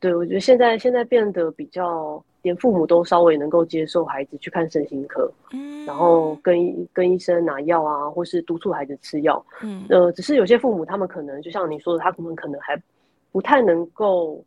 [0.00, 12.80] 对，我觉得现在现在变得比较，连父母都稍微能够接受孩子去看身心科，嗯，然后跟跟医生拿药啊，或是督促孩子吃药，嗯，呃，只是有些父母他们可能就像你说的，他们可能还
[13.32, 14.44] 不太能够。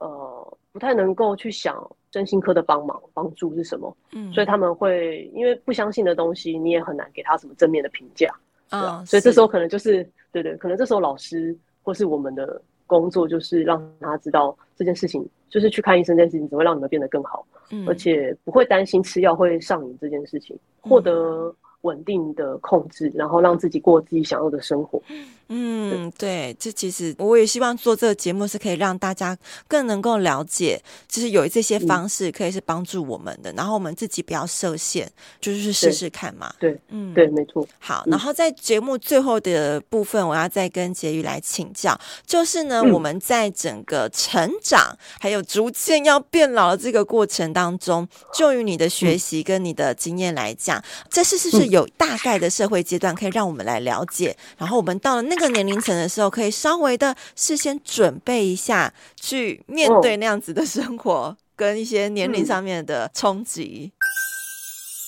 [0.00, 8.28] 呃，不太能够去想身心科的帮忙帮助是什么，嗯，所以他们会因为不相信的东西，你也很难给他什么正面的评价，
[8.70, 25.00] 啊、哦，所以这时候可能就是对对，可能这时候老师或是我们的工作就是让他知道这件事情，就是去看医生这件事情只会让你们变得更好，嗯，而且不会担心吃药会上瘾这件事情，获得稳定的控制，然后让自己过自己想要的生活。
[25.48, 29.36] 嗯，对，这其实我也希望做这个节目是可以让大家
[29.68, 35.06] 更能够了解，就是有这些方式可以是帮助我们的，嗯、然后我们自己不要设限，
[35.40, 36.52] 就是试试看嘛。
[36.58, 37.66] 对，嗯，对，没错。
[37.78, 54.34] 好，然后在节目最后的部分，我要再跟婕妤来请教，就是呢，嗯、我们在整个成长还有逐渐要变老的这个过程当中，就于你的学习跟你的经验来讲，嗯、这是是不是有大概的社会阶段可以让我们来了解？
[54.56, 55.34] 然后我们到了那。
[55.34, 63.92] 个年龄层的时候，可以稍微的事先准备一下，去面对那样子的生活，跟一些年龄上面的冲击。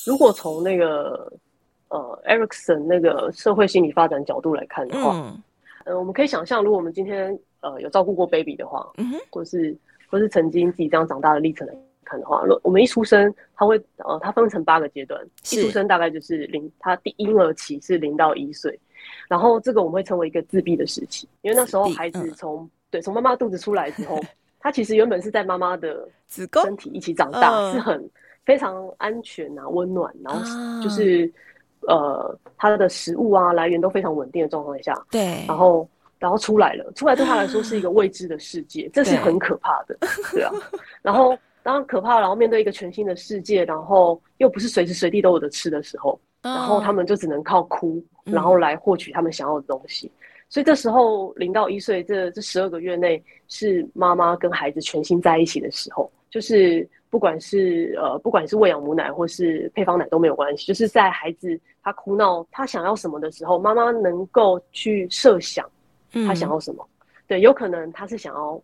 [0.05, 1.33] 如果从那个
[1.89, 5.43] 呃，Erikson 那个社会心理发展角度来看的话，嗯，
[5.85, 9.75] 呃，我们可以想象，如果我们今天呃有照顾过 baby 的话，嗯哼，或是
[10.11, 11.75] 或是曾经自己这样长大的历程来
[12.07, 18.79] 看的话，我们一出生，他会呃，他分成八个阶段，一出生大概就是零，他第婴儿期是零到一岁。
[19.29, 24.19] 然后这个我们会称为一个自闭的时期，因为那时候孩子从、嗯、对从妈妈肚子出来之后，
[24.59, 28.11] 他其实原本是在妈妈的子宫身体一起长大，呃、是很
[28.45, 31.31] 非常安全啊、温暖，然后就是、
[31.87, 35.89] 啊、呃他的食物啊来源都非常稳定的状况下，对，然后
[36.19, 39.97] 然后出来了，出来对他来说是一个 未知的世界，这是很可怕的，
[40.33, 40.53] 对啊。
[41.03, 48.01] 然后当然可怕，然后面对一个全新的世界，然后又不是随时随地都有的吃的时候，然后他们就只能靠哭。
[48.23, 65.69] 然后来获取他们想要的东西，嗯、所以这时候零到一岁这这十二个月内是妈妈跟孩子全心在一起的时候，就是不管是呃不管是喂养母奶或是配方奶都没有关系，就是在孩子他哭闹他想要什么的时候，妈妈能够去设想
[66.27, 68.61] 他想要什么，嗯、对，有可能他是想要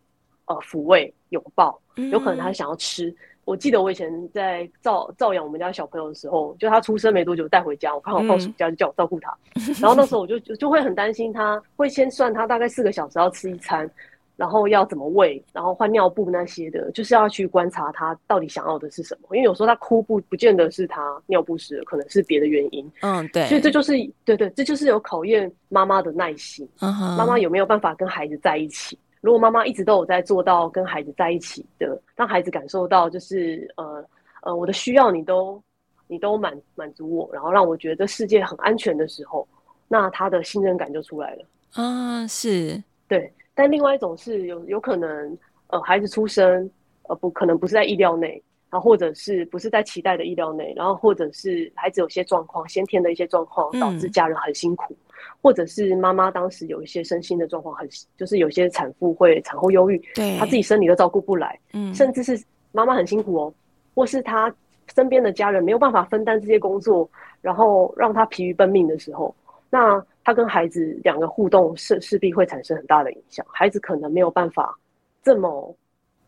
[0.54, 3.08] 呃抚慰拥抱，有可能他想要吃。
[3.08, 13.90] 嗯我记得我以前在照照养我们家小朋友的时候，就他出生没多久带回家，我刚好放暑假就叫我照顾他，嗯、然后那时候我就就会很担心他，会先算他大概四个小时要吃一餐，
[14.36, 22.88] 然后要怎么喂，然后换尿布那些的，就是要去观察他到底想要的是什么，因为有时候他哭不不见得是他尿不湿，可能是别的原因。
[23.00, 28.96] 嗯，对，所以这就是对对，这就是有考验妈妈的耐心，妈妈有没有办法跟孩子在一起。
[29.22, 34.04] 如果妈妈一直都有在做到跟孩子在一起的，让孩子感受到就是呃
[34.42, 35.62] 呃我的需要你都
[36.08, 39.48] 你都满满足我，然后让我觉得这世界很安全的时候，
[39.88, 41.44] 那他的信任感就出来了。
[41.72, 43.32] 啊，是对。
[43.54, 46.68] 但另外一种是有有可能呃孩子出生
[47.02, 54.94] 呃不可能不是在意料内，然后或者是不是在期待的意料内，然后或者是孩子有些状况先天的一些状况导致家人很辛苦。
[54.94, 55.06] 嗯
[55.40, 63.54] 或者是妈妈当时有一些身心的状况，很就是有些产妇会产后忧郁，对，她自己生理都照顾不来，嗯，甚至是妈妈很辛苦哦，
[63.94, 64.52] 或是她
[64.94, 67.08] 身边的家人没有办法分担这些工作，
[67.40, 69.34] 然后让她疲于奔命的时候，
[69.70, 74.76] 那她跟孩子两个互动势势必会产生很大的影响，孩子可能没有办法
[75.22, 75.74] 这么。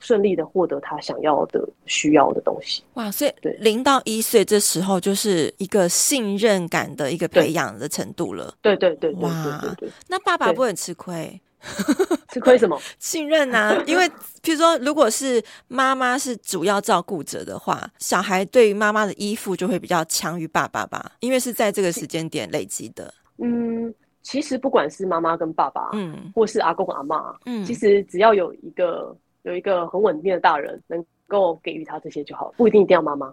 [0.05, 2.83] 顺利的获得他想要的、需要的东西。
[2.93, 8.55] 哇，所以对零到一岁这时候就是一个信任感的一个培养的程度了。
[8.61, 11.41] 对对对对对对，对，那爸爸不会很吃亏？
[12.31, 12.79] 吃亏什么？
[13.01, 13.83] 信任啊！
[13.87, 14.07] 因为
[14.43, 21.13] 譬如说，如果是妈妈是主要照顾者的话，小孩对于妈妈的依附就会比较强于爸爸吧？
[21.21, 23.15] 因为是在这个时间点累积的。
[23.39, 29.17] 嗯，其实不管是妈妈跟爸爸，嗯，或是阿公阿妈，嗯，其实只要有一个。
[29.45, 33.33] 有一个很稳定的大人能够给予他这些就好，不一定一定要妈妈。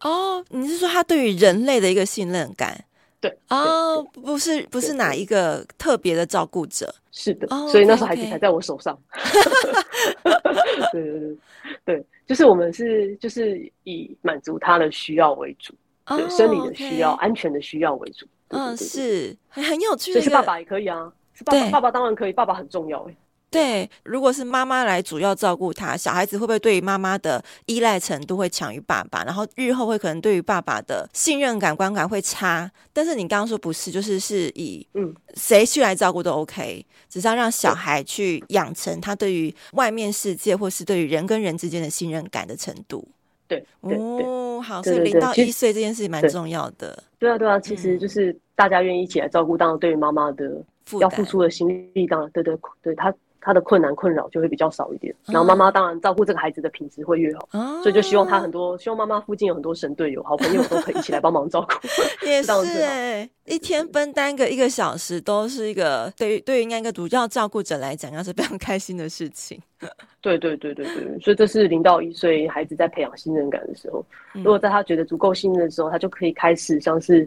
[0.00, 2.84] 哦，你是说他对于人类的一个信任感？
[3.20, 8.96] 对哦，不是不是哪一个特别的照顾者，是的，所以那时候孩子才在我手上。
[10.92, 11.36] 对对对
[11.84, 15.74] 对，就是我们是就是以满足他的需要为主，
[16.06, 18.24] 对生理的需要、安全的需要为主。
[18.50, 20.12] 嗯，是很很有趣。
[20.12, 23.16] 所以是爸爸也可以啊，是爸爸爸爸当然可以，爸爸很重要哎。
[23.50, 29.24] 对，如果是妈妈来主要照顾他，小孩子会不会对于妈妈的依赖程度会强于爸爸？
[29.24, 32.70] 然后日后会可能对于爸爸的信任感、观感会差。
[32.92, 43.08] 但是你刚刚说不是，就是是以嗯谁去来照顾都 OK，只是要让小孩去养成他对于外面世界或是对于人跟人之间的信任感的程度。
[43.46, 47.02] 对，对哦，好，所以零到一岁这件事情蛮重要的。
[47.18, 50.62] 对啊，对啊，其实就是大家愿意一起来照顾，当然对于妈妈的
[51.00, 53.10] 要付出的心力，当然对对对，他。
[53.48, 61.88] 他的困难困扰就会比较少一点，然后妈妈当然照顾这个孩子的品质会越好，哦、所以就希望他很多，希望妈妈附近有很多神队友、好朋友都可以一起来帮忙照顾。
[62.28, 69.58] 也是哎、欸，一天分担个一个小时，都是一个对于对于那个主要照顾者来讲，那是非常开心的事情。
[70.20, 77.26] 对对对对对，所以这是零到一岁孩子在培养信任感的时候，如果在他觉得足够信任的时候，他就可以开始像是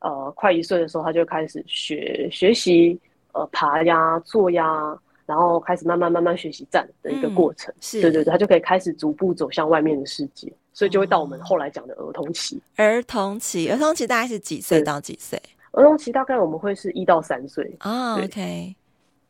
[0.00, 2.98] 呃快一岁的时候，他就开始学学习
[3.30, 4.98] 呃爬呀、坐呀。
[5.32, 12.60] 然后开始慢慢慢慢学习站的一个过程，嗯、是对对对，他就可以开始逐步走向外面的世界，所以就会到我们后来讲的儿童期。
[12.76, 15.40] 儿童期，儿童期大概是几岁到几岁？
[15.70, 18.16] 儿童期大概我们会是一到三岁啊。
[18.16, 18.76] Oh, OK，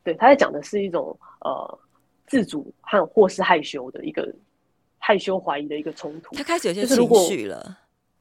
[0.03, 1.79] 对，他在讲的是一种呃
[2.27, 4.29] 自主和或是害羞的一个
[4.97, 6.35] 害羞怀疑的一个冲突。
[6.35, 7.77] 他开始有些情绪了，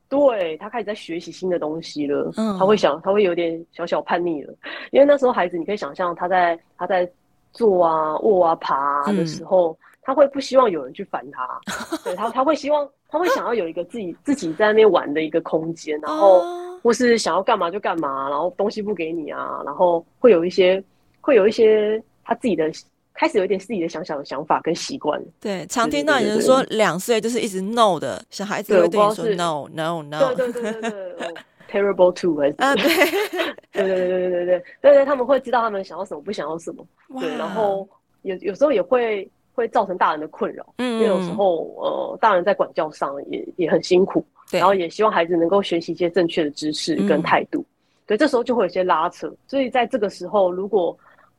[0.09, 2.33] 对，他开始在学习新的东西了。
[2.37, 4.55] 嗯，他会想，他会有点小小叛逆了，
[4.93, 7.11] 因为那时候孩子，你可以想象他在他在。
[7.53, 11.61] 坐啊、卧啊、爬啊的时候，嗯、他会不希望有人去烦他，
[12.03, 16.43] 对他，他会希望，他会想要有一个自己自己在那边玩的一个空间，然后
[16.83, 20.83] 或是想要干嘛就干嘛，然后东西不给你啊，然后会有一些，
[21.21, 22.71] 会有一些他自己的
[23.15, 25.23] 开始有一点自己的想想的想法跟习惯。
[25.39, 31.35] 对，常听到有人说两岁就是一直 no 的小孩子会对你说 no no no，对对对对对。
[31.73, 32.75] Terrible two 还是啊？
[32.77, 32.85] 对
[33.73, 36.87] 对对对对对对对对对，他们会知道他们想要什么，不想要什么。
[37.19, 37.89] 对，然后
[38.23, 40.75] 有有时候也会会造成大人的困扰。
[40.77, 47.65] 嗯，因为有时候呃，大人在管教上也也很辛苦，然后也希望孩子能够学习一些正确的知识跟态度。
[48.07, 49.33] 对，这时候就会有些拉扯。
[49.47, 50.95] 所以在这个时候，如果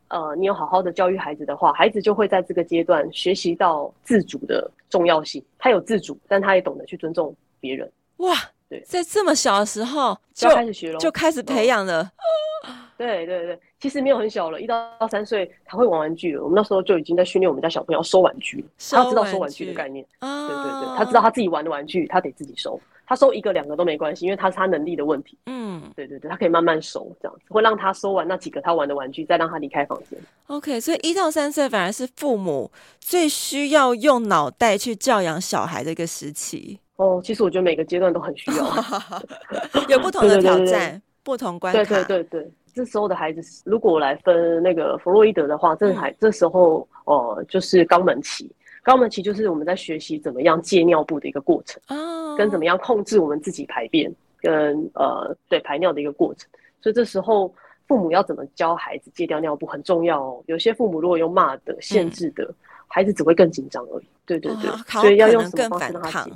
[0.07, 5.43] 呃你有好好的教育孩子的话，孩子就会在这个阶段学习到自主的重要性。
[5.59, 7.91] 他有自主，但他也懂得去尊重别人。
[8.17, 8.33] 哇。
[8.81, 12.11] 在这么小的时候就开始学了，就开始培养了。
[12.95, 16.43] 对对对，其实没有很小了，一到三岁他会玩玩具了。
[16.43, 20.05] 我们那时候就已经在训练我们家小朋友收玩具，他知道收玩具的概念。
[20.21, 22.79] 对对对，他知道他自己玩的玩具，他得自己收。
[23.05, 25.37] 他收一个两个都没关系，因为他是他能力的问题。
[25.47, 30.17] 嗯，对对对，他可以慢慢收，这样子会让他收完那几个他玩的玩具，再让他离开房间。
[30.47, 36.79] OK，所以一到三岁反而是父母最需要用脑袋去教养小孩的一个时期。
[36.97, 38.65] 哦，其实我觉得每个阶段都很需要，
[39.89, 41.83] 有不同的挑战，不同关卡。
[41.83, 48.49] 对对对对，这时候的孩子，如果我来分那个弗洛伊德的话，这还、嗯、这时候哦、呃，就是肛门期。
[48.85, 56.49] 肛门期就是我们在学习怎么样戒尿布的一个过程，哦、跟怎么样控制我们自己排便，跟呃对排尿的一个过程。
[56.81, 57.51] 所以这时候
[57.87, 60.43] 父母要怎么教孩子戒掉尿布很重要哦。
[60.47, 62.55] 有些父母如果用骂的、限制的，嗯、
[62.87, 64.05] 孩子只会更紧张而已。
[64.25, 66.31] 对对对，哦、所以要用什么方式让他戒？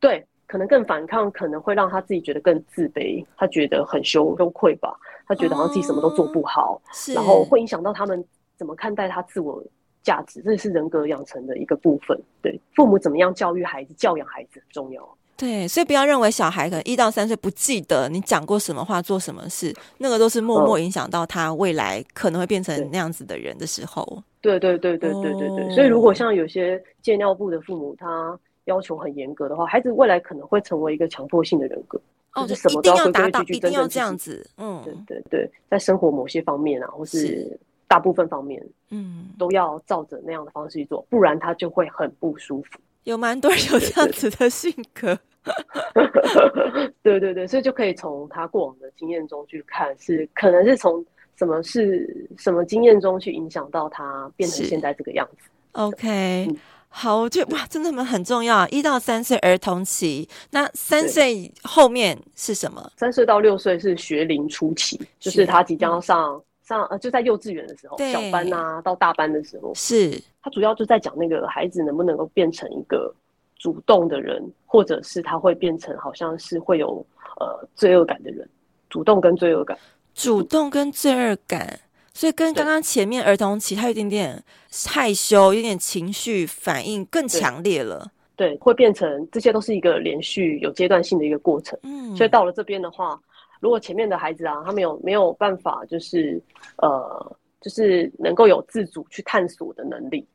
[0.00, 8.24] 对，可能更反抗，可能会让他自己觉得更自卑，他觉得很羞羞愧吧，他觉得好像自己什么都做不好，哦、然后会影响到他们
[8.56, 9.62] 怎么看待他自我
[10.02, 12.18] 价值，这是人格养成的一个部分。
[12.42, 15.06] 对，父母怎么样教育孩子、教养孩子很重要。
[15.36, 24.22] 对，所以不要认为小孩可能一到三岁不记得你讲过什么话、做什么事，那个都是默默影响到他未来可能会变成那样子的人的时候。
[24.40, 28.38] 对对对对对对对，哦、所以如果像有些戒尿布的父母，他。
[28.70, 32.00] 要求很严格的话，孩子未来可能会成为一个强迫性的人格，
[32.34, 34.48] 哦，就是什么都要规规矩矩、一定要这样子。
[34.56, 42.78] 嗯，对对对，在生活某些方面啊，或是大部分方面，嗯，都要照着那样的方式去做，不然他就会很不舒服。
[43.04, 45.18] 有蛮多人有这样子的性格，
[47.02, 51.04] 对对对，所以就可以从他过往的经验中去看，是可能是从
[51.34, 55.48] 什么是什么经验中去影响到他变成现在这个样子。
[55.72, 56.46] OK。
[56.48, 56.56] 嗯
[56.92, 58.66] 好，我觉得哇，真的蛮很重要。
[58.68, 62.92] 一到三岁儿童期，那三岁后面是什么？
[62.96, 73.14] 三岁到六岁是学龄初期，就是他即将要上、嗯、上呃，就在幼稚园的时候，对小班啊到大班的时候，是他主要就在讲那个孩子能不能够变成一个
[73.56, 77.06] 主动的人，或者是他会变成好像是会有
[77.38, 78.46] 呃罪恶感的人。
[78.88, 79.78] 主动跟罪恶感，
[80.12, 81.78] 主动跟罪恶感，
[82.12, 84.42] 所以跟刚刚前面儿童期他有一点点
[84.86, 88.10] 害羞，有点情绪反应更强烈了。
[88.36, 91.78] 对，会变成这些都是一个连续有阶段性的一个过程。
[91.82, 93.20] 嗯，所以到了这边的话，
[93.60, 96.42] 如果前面的孩子啊，他没有没有办法，就是
[96.78, 100.26] 呃，就是能够有自主去探索的能力，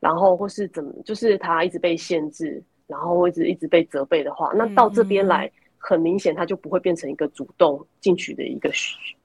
[0.00, 5.48] 然后或是怎么，就是他一直被限制，然后一直一直被责备的话，那到这边来，
[5.80, 8.70] 很明显他就不会变成一个主动进取的一个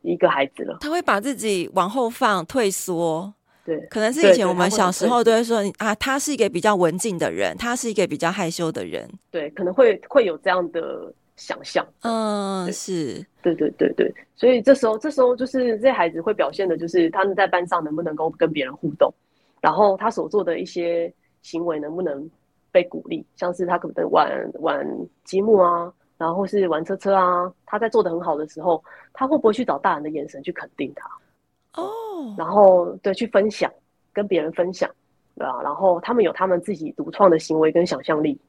[0.02, 0.78] 一个孩子了。
[0.82, 3.32] 他会把自己往后放，退缩。
[3.64, 9.10] 对，可能是以前我们小时候都会说啊，他是一个比较文静的人，他是一个比较害羞的人。
[9.32, 11.86] 对，可能会会有这样的想象。
[12.02, 14.14] 嗯，是，对对对对。
[14.36, 19.12] 所以这时候，这时候就是这些孩子会表现的，就是他们在班上能不能够跟别人互动，
[19.62, 22.30] 然后他所做的一些行为能不能
[22.72, 24.30] 被鼓励，像是他可能玩
[24.60, 24.88] 玩
[25.24, 31.10] 积木啊，然后是玩车车啊，他在做的很好的时候，他会不会去找大人的眼神去肯定他？
[31.82, 32.40] 哦，oh.
[32.40, 33.72] 然后对，去分享，
[34.14, 34.90] 跟别人分享，
[35.36, 35.62] 对吧？
[35.62, 38.40] 然后他们有他们自己独创的行为跟想象力，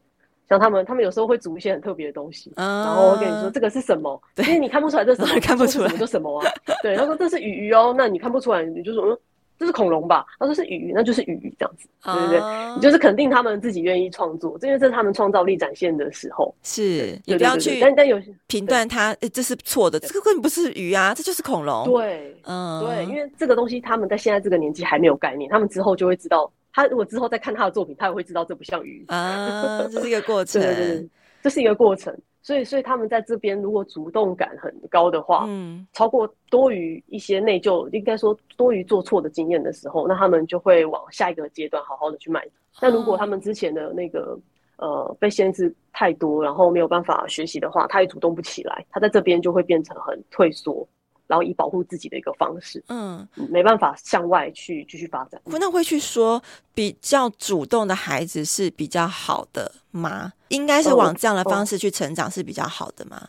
[0.48, 2.84] 像他们，他们有时候会煮一些很特别的东西，uh.
[2.84, 4.20] 然后我跟你说这个是什么？
[4.34, 6.46] 对你看不出来这是什么， 看不出来这是什么啊？
[6.82, 9.18] 对，他说这是鱼鱼哦，那你看不出来，你就说嗯。
[9.58, 10.24] 这是恐龙吧？
[10.38, 12.40] 他说是鱼，那就是鱼这样子，对不对？
[12.74, 16.54] 你就是肯定他们自己愿意创作，因为这是他们创造力展现的时候。
[16.62, 21.84] 是，也不要去，但但有评断他，诶，这是错的，这个根本不是鱼啊，这就是恐龙。
[21.84, 31.08] 对，嗯，对，因为这个东西他们在现在这个年纪还没有概念，他们之后就会知道，他如果之后再看他的作品，他也会知道这不像鱼啊，这是一个过程， 对对对，
[31.42, 32.14] 这是一个过程。
[32.46, 42.40] 所以，所以他们在这边如果主动感很高的话，嗯，超过多于一些内疚，应该说多于做错的经验的时候，那他们就会往下一个阶段好好的去迈。
[42.78, 44.38] 但如果他们之前的那个
[44.76, 50.86] 呃被限制太多，然后没有办法学习的话，他也主动不起来，他在这边就会变成很退缩。
[51.26, 55.42] 然后以保护自己的一个方式，嗯，没办法向外去继续发展。
[55.46, 56.40] 那会去说
[56.72, 60.34] 比较主动的孩子是比较好的吗？
[60.48, 63.28] 应该是往这样的方式去成长是比较好的吗？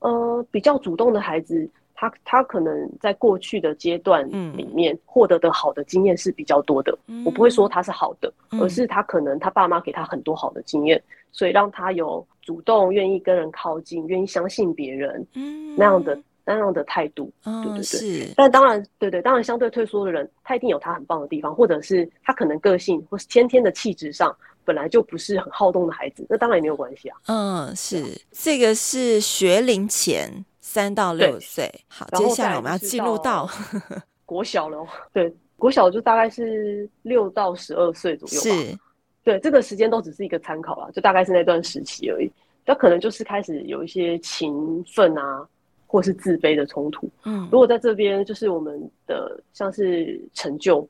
[0.00, 6.96] 呃，比较主动的孩子，他他可能在过去的阶段里面获得的好的经验是比较多的。
[7.06, 16.18] 嗯，我不会说他是好的，而是他可能他爸妈给他很多好的经验，所以让他有主动愿意跟人靠近，愿意相信别人，嗯，那样的。
[16.50, 18.32] 那样的态度，哦、对对对，是。
[18.34, 24.34] 但当然，对对，当然，相对退缩的人，他一定有他很棒的地方，或者是他可能个性或是先天的气质上
[24.68, 27.16] 本来就不是很好动的孩子，那当然也没有关系啊。
[27.26, 33.48] 嗯，是这个是学龄前三到六岁，好，接下来我们要进入到
[34.26, 34.86] 国小了。
[35.10, 38.62] 对，国小就大概是六到十二岁左右吧。
[38.62, 38.78] 是，
[39.24, 42.30] 对，这个时间都只是一个参考啦，就大概是那段时期而已。
[42.66, 45.48] 那可能就是开始有一些情分啊。
[45.90, 50.86] 或是自卑的冲突，嗯，如果在这边就是我们的像是成就，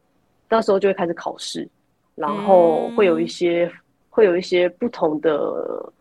[0.49, 1.69] 到时候就会开始考试，
[2.19, 3.73] 然后会有一些、嗯、
[4.11, 5.93] 会有一些不同的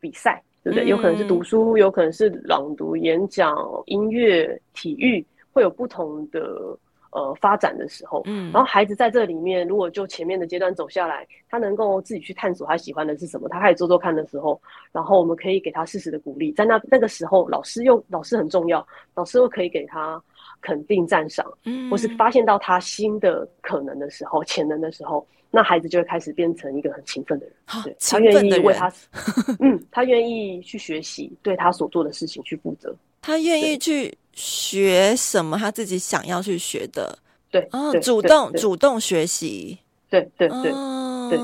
[0.00, 0.84] 比赛，对不对？
[0.84, 3.56] 嗯、有可能是读书，有可能是朗读、演讲、
[3.86, 6.76] 音乐、体育，会有不同的。
[7.12, 14.60] 呃，发展的时候，嗯，然后孩子在这里面，如果就前面的阶段走下来，他能够自己去探索他喜欢的是什么，他开始做做看的时候，
[14.92, 20.20] 然后我们可以给他适时的鼓励，在那那个时候，老师又老师很重要，老师又可以给他
[20.62, 28.90] 肯定赞赏，嗯，或是发现到他新的可能的时候，潜能的时候，那孩子就会开始变成一个很勤奋的人，好对，他愿意为他，
[29.60, 34.12] 嗯，他愿意去学习，对他所做的事情去负责，他愿意去。
[34.34, 37.18] 学什么他自己想要去学的，
[37.50, 40.72] 对，哦，主动主动学习，对对对
[41.28, 41.38] 对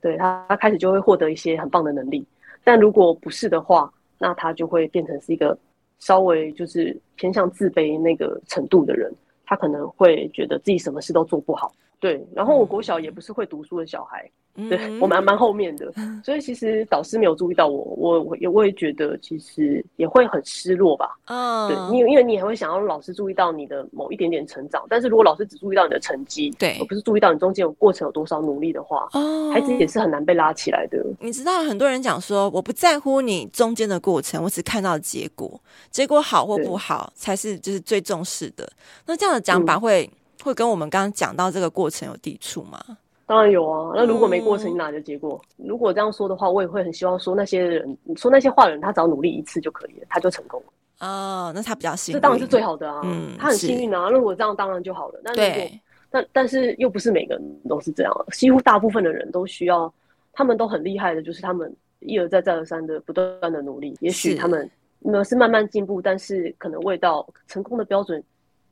[0.00, 2.26] 对，他他开始就会获得一些很棒的能力，
[2.64, 5.56] 但如果不是的话，那他就会变成是一个
[6.00, 9.08] 稍微就是偏向自卑那个程度的人，
[9.46, 11.72] 他可能会觉得自己什么事都做不好，
[12.02, 14.28] 对，然后我国小也不是会读书的小孩。
[14.68, 15.90] 对，我蛮蛮后面的，
[16.22, 21.16] 所以其实导师没有注意到我，我我也我也觉得其实也会很失落吧。
[21.24, 31.02] 嗯，对，因为因为你还会想要老师注意到你的某一点点成长，但是如果老师只注意到你的成绩，对，而不是注意到你中间有过程有多少努力的话，哦，孩子也是很难被拉起来的。
[31.20, 35.58] 你知道很多人讲说，我不在乎你中间的过程，我只看到结果，
[35.90, 38.70] 结果好或不好才是就是最重视的。
[39.06, 42.80] 那这样的讲法会、嗯、会跟我们刚刚讲到这个过程有抵触吗？
[43.24, 45.40] 当然有啊，那如果没过程，你哪来的结果？
[45.56, 51.06] 嗯、如果这样说的话，我也会很希望说那些人，说那些话的人，他只要努力一次就可以了，他就成功了。
[51.06, 53.00] 哦，那他比较幸运，这当然是最好的啊。
[53.04, 54.00] 嗯，他很幸运啊。
[54.04, 55.20] 那如果这样，当然就好了。
[55.24, 55.70] 那如果
[56.10, 59.90] 但但是又不是每个人都是这样，几乎大部分的人都需要，
[60.32, 63.96] 他们都很厉害的，就是他们一而再再而三的不断的努力。
[64.00, 64.68] 也许他们
[64.98, 68.22] 那是慢慢进步，但是可能味道成功的标准。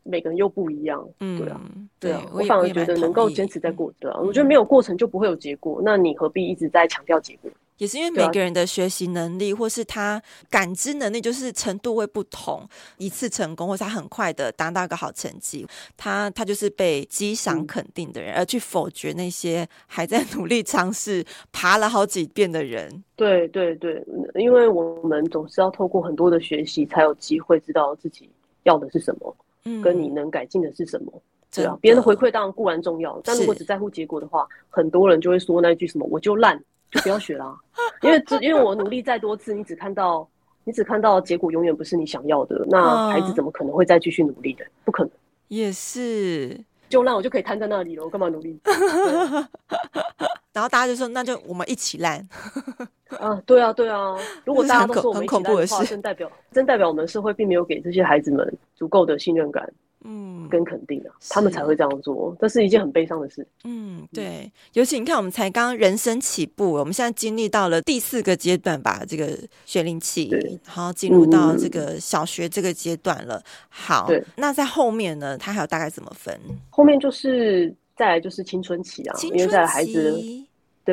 [0.02, 1.60] 每个人又不一样，嗯，对啊，
[1.98, 7.50] 对啊，我反而觉得能够坚持在过，对啊，我觉得没有过程就不会有结果，那你何必一直在强调结果？
[7.76, 23.02] 也是因为每个人的学习能力或是他感知能力就是程度会不同，一次成功或是他很快的达到一个好成绩，他他就是被激赏肯定的人，而去否决那些还在努力尝试爬了好几遍的人。
[23.16, 28.28] 对对对，因为我们总是要透过很多的学习，才有机会知道自己
[28.64, 29.34] 要的是什么。
[29.64, 31.12] 嗯，跟你能改进的是什么？
[31.52, 36.56] 对啊，别人的回馈当然固然重要，但如果只在乎结果的话，很多人就会说那句什么“我就烂”，
[36.92, 37.56] 就不要学啦。
[38.02, 40.28] 因为只因为我努力再多次，你只看到
[40.62, 44.64] 你只看到结果永远不是你想要的，那孩子怎么可能会再继续努力的？
[44.84, 45.10] 不可能。
[45.48, 46.56] 也是，
[46.88, 48.56] 就烂我就可以瘫在那里了，我干嘛努力？
[50.60, 52.20] 然后大家就说：“那就我们一起烂。
[53.18, 54.14] ”啊，对啊，对啊。
[54.44, 58.46] 如果 大家都说我们一起烂的话， 真代表真代表我们社会并没有给这些孩子们
[58.76, 59.66] 足够的信任感，
[60.04, 62.36] 嗯，跟肯定啊，他们才会这样做。
[62.38, 63.46] 这是一件很悲伤的事。
[63.64, 64.52] 嗯，对。
[64.74, 69.30] 尤其你看，我们才刚人生起步，我们现在经历到了第四个阶段吧，这个
[69.64, 70.28] 学龄期，
[70.66, 73.42] 然后进入到这个小学这个阶段了。
[73.70, 76.38] 好，那在后面呢，他还有大概怎么分？
[76.68, 77.74] 后面就是。
[77.96, 80.18] 再来就是青春期啊，因为在孩子，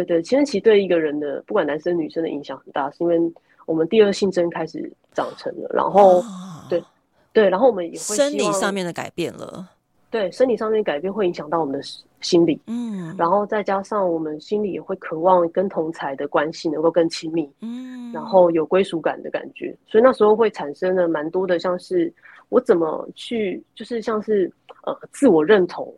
[0.03, 3.19] 对对，青春期对一个人的不管男生女生的影响很大，是因为
[3.65, 6.23] 我们第二性征开始长成了，然后、哦、
[6.69, 6.83] 对
[7.33, 9.67] 对，然后我们也会生理上面的改变了，
[10.11, 11.81] 对，生理上面改变会影响到我们的
[12.21, 22.13] 心理，嗯，然后再加上我们心里也会渴望跟同才的关系能够更亲密，嗯，然后有归属感的感觉，所以那时候会产生了蛮多的，像是
[22.49, 24.51] 我怎么去，就是像是
[24.83, 25.91] 呃自我认同。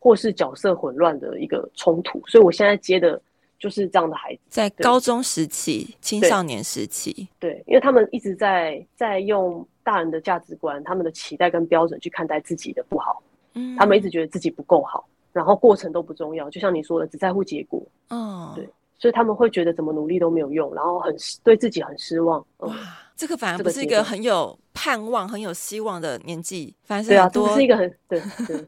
[0.00, 3.20] 或是角色混乱的一个冲突，所以我现在接的
[3.58, 13.22] 就是这样的孩子，在高中时期、青少年时期，对，因为他们一直在在用大人的价值观、他们的期待跟标准去看待自己的不好，
[13.54, 22.44] 嗯，他们一直觉得自己不够好，然后过程都不重要，就像你说的，只在乎结果，嗯，对，所以他们会觉得怎么努力都没有用，然后很对自己很失望。
[22.58, 22.74] 哇，
[23.16, 28.64] 这个反而不是一个很有盼望、很有希望的年纪，反正对啊，这是一个很对对。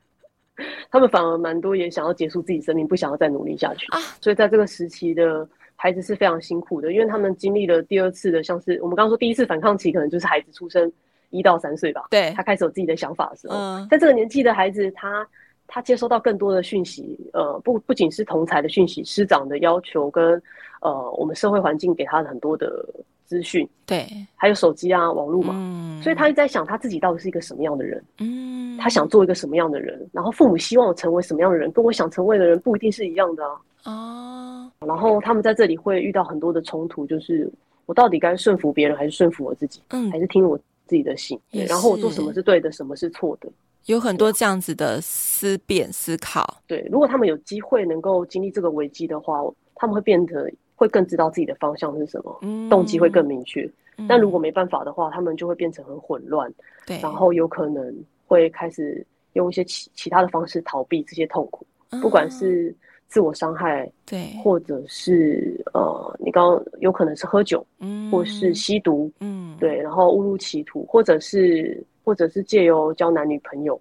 [0.90, 4.00] 他们反而蛮多也想要结束自己生命，不想要再努力下去啊。
[4.20, 10.90] 所以在这个时期的孩子是非常辛苦的，因为他们经历了第二次的，像是我们刚刚说第一次反抗期，可能就是孩子出生
[11.30, 12.06] 一到三岁吧。
[12.10, 15.26] 对，他开始有自己的想法的时候，嗯、在这个年纪的孩子，他
[15.66, 20.42] 他接收到更多的讯息，呃，不不仅是同才的讯息，师长的要求跟
[20.80, 22.84] 呃我们社会环境给他的很多的。
[23.30, 33.44] 资讯对，还有手机啊，网络嘛，嗯，所以他一直在想他自己到底是一个什么样的人，嗯，他想做一个什么样的人，然后父母希望我成为什么样的人，跟我想成为的人不一定是一样的
[33.84, 37.48] 啊，哦，然后他们在这里会遇到很多的冲突，就是
[37.86, 40.58] 我到底该顺服别人还是顺服我自己，嗯，还是听我
[40.88, 43.48] 自己的心，对，然后我做什么是对的，什么是错的，
[43.86, 49.40] 有很多这样子的思辨思考，对，如果他们有机会能够经历这个危机的话，
[49.76, 50.50] 他们会变得。
[50.80, 53.70] 会更知道自己的方向是什么，嗯、动机会更明确。
[53.98, 56.50] 嗯、但如果没办法的话，他们就会变成很混乱，
[56.86, 57.94] 对，然后有可能
[58.26, 62.74] 会开始用一些其其他的方式逃避这些痛苦，嗯、不管是
[63.08, 73.78] 自我伤害，对，或者是呃，你刚刚有可能是喝酒，嗯，或是吸毒，嗯，对，然后误入歧途，或者是或者是借由交男女朋友，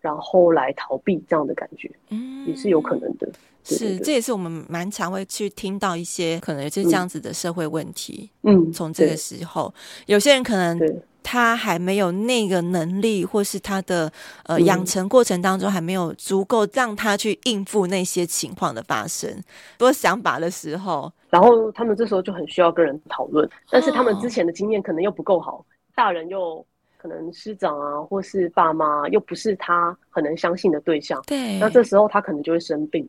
[0.00, 3.28] 然后来逃避这样的感觉，嗯，也是有可能的。
[3.74, 8.30] 是，这也是我们蛮常会去听到一些可能就是这样子的社会问题。
[8.42, 9.74] 嗯，从这个时候，
[10.06, 10.80] 有些人可能
[11.22, 14.12] 他还没有那个能力，或是他的
[14.44, 19.42] 呃养成过程当中还没有足够让他去应付那些情况的发生，
[19.76, 26.64] 多想法的时候，然后他们这时候就很需要跟人讨论，但是他们之前的经验可能又不够好，大人又
[26.96, 33.08] 可能师长啊，或是爸妈又不是他很能相信的对象，对，那这时候他可能就会生病。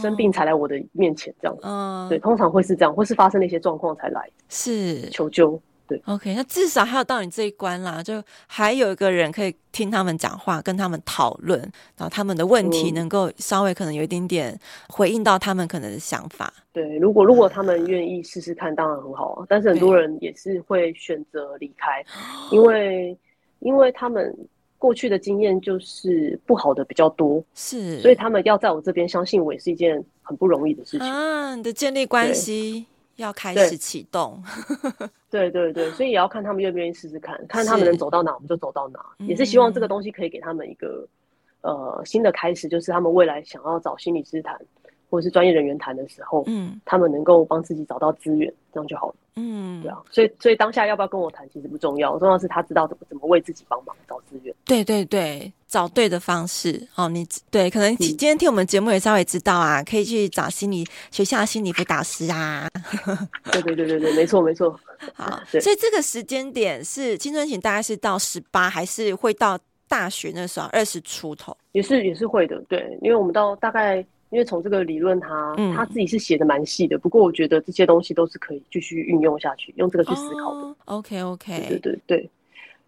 [0.00, 5.08] 生病才来我的面前，这样子，嗯，对，通常会是这样，或是发生了一些状况才来，是。
[5.10, 11.58] 求救，对，OK，那至少还有到你这一关啦，就还有一个人可以听他们讲话，跟他们讨论，
[11.96, 14.58] 然后他们的问题能够稍微可能有一点点
[14.88, 16.52] 回应到他们可能的想法。
[16.72, 22.04] 对，如果如果他们愿意试试看，当然很好啊，但是很多人也是会选择离开，
[22.52, 23.16] 因为
[23.60, 24.34] 因为他们。
[24.78, 31.54] 过去的经验就是不好的比较多，是，所以他们要在我这边相信我也是一件很不容易的事情啊。
[31.54, 34.40] 你的建立关系要开始启动，
[35.28, 39.00] 对对对，所以也要看他们愿不愿意试试看，看他们能走到哪，我们就走到哪。
[39.18, 41.04] 也是希望这个东西可以给他们一个
[41.62, 44.56] 呃新的开始，就是他们未来想要找心理师谈，
[45.10, 49.14] 或者是专业人员谈的时候，嗯，他们能够帮自己找到资源，这样就好了。
[49.40, 54.52] 嗯，对啊，所以所以当下要不要跟我谈其实不重要，重要是他知道怎么怎么为自己帮忙找资源。
[54.64, 57.08] 对对对，找对的方式哦。
[57.08, 62.68] 你对，可能今天听我们节目也稍微知道啊，可以去找心理学校心理辅导师啊。
[63.52, 64.78] 对对对对对，没错没错。
[65.14, 69.56] 好， 所以这个时间点是青春期，大概是到十八，还是会到
[69.86, 71.56] 大学那时候二十出头？
[71.70, 74.04] 也是也是会的，对，因为我们到大概。
[74.30, 80.60] 因为从这个理论，他他自己是写的蛮细的，不过我觉得这些东西都是可以继续运用下去，用这个去思考的。
[80.60, 82.30] Oh, OK OK，对对对，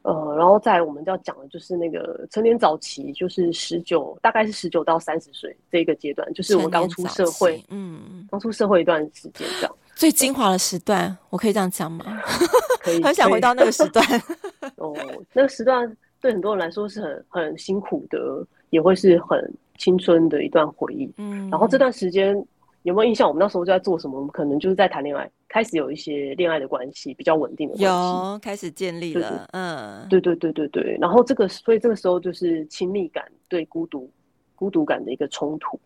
[0.03, 9.75] 呃，然后再我们要讲的就是那个成年早期，就是十九，大概是十九到三十岁这个阶段，就是我们刚出社会，嗯，刚出社会一段时间这样。
[9.95, 12.05] 最精华的时段，我可以这样讲吗？
[12.83, 14.05] 可以， 很想回到那个时段。
[14.77, 14.95] 哦，
[15.33, 19.39] 那个时段对很多人来说是很很辛苦的，也会是很。
[19.81, 22.37] 青春的一段回忆，嗯，然后这段时间
[22.83, 23.27] 有没有印象？
[23.27, 24.19] 我们那时候就在做什么？
[24.19, 30.99] 我们可能就是在谈恋爱，开始有一些恋爱的关系，比较稳定的关系，有开始建立了，嗯，对对对对对。
[31.01, 34.09] 然后这个，所以这个时候就是亲密感对孤独、
[34.55, 35.81] 孤独感的一个冲突。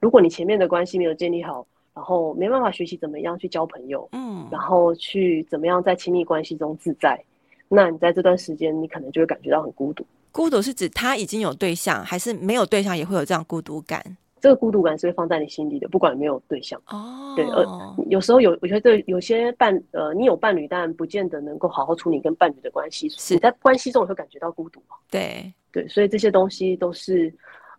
[0.00, 7.22] 如果你前面的关系没有建立好，然后没办法学习怎么样去交朋友，嗯，然后去怎么样在亲密关系中自在，
[7.68, 10.04] 那你在这段时间，你可能就会感觉到很孤独。
[10.34, 14.04] 孤独是指他已经有对象，还是没有对象也会有这样孤独感？
[14.40, 16.78] 这个孤独感是会放在你心里的，不管有没有对象。
[16.88, 17.64] 哦，对，呃，
[18.10, 23.08] 有时候有，我觉得有些伴，呃，你有伴侣，但不见得能够好好处理跟伴侣的关系。
[23.10, 24.82] 是你在关系中也会感觉到孤独。
[25.08, 27.32] 对，对，所以这些东西都是，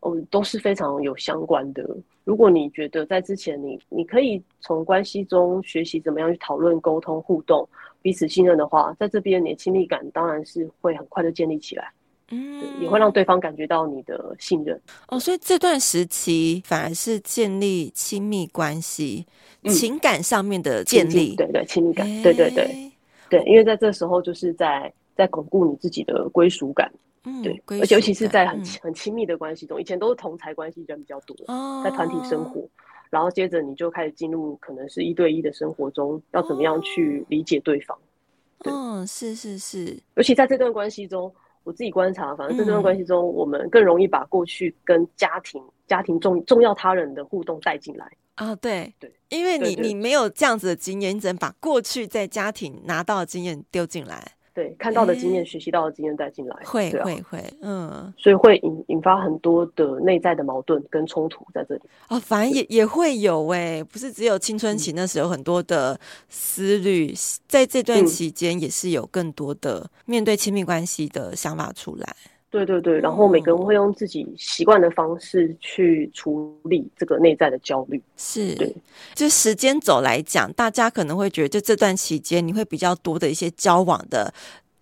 [0.04, 1.86] 嗯，都是非常有相关的。
[2.24, 7.68] 如果你觉得在之前你，你你可以从关系中学习怎么样去讨论、沟通、互动、
[8.02, 11.92] 彼此信任的话，在这边你的亲密感当然是会很快的建立起来。
[12.32, 14.82] 嗯，也会让对方感觉到你的信任。
[15.08, 19.26] 哦，所以这段时期反而是建立亲密关系、
[19.62, 22.92] 嗯、情感上面的建立，对对，亲密感，欸、对对对
[23.30, 26.92] 对，因为在这时候就是在在巩固你自己的归属感，
[27.26, 32.68] 嗯，对，而且尤其是在很、嗯、很亲密的关系中，以前都是同才关系人比较多，哦、在团体生活，
[33.12, 37.96] 然后接着你就开始进入可能是一对一的生活中，要怎么样去理解对方，
[38.64, 41.32] 对，嗯，是是是，尤其在这段关系中。
[41.66, 48.56] 我自己观察，反正在这段关系中，我们更容易把过去跟家庭、嗯、家庭重重要他人的互动带进来啊。
[48.56, 54.24] 对对，因为你你没有这样子的经验，你只能把过去在家庭拿到的经验丢进来。
[54.56, 61.82] 对，看到的经验、欸、学习到的经验带进来，会会会，嗯，所以会引引发很多的内在的矛盾跟冲突在这里。
[62.08, 66.00] 哦，反而也对也会有哎，不是只有青春期那时候很多的
[66.30, 67.16] 思虑，嗯、
[67.50, 72.16] 在这段期间也是有更多的面对亲密关系的想法出来。
[72.56, 78.02] 对对对，然后每个人会用自己习惯的方式去处理这个内在的焦虑。
[78.16, 78.74] 是，对，
[79.14, 84.34] 就时间走来讲，大家可能会觉得，就这段期间，你会比较多的一些交往的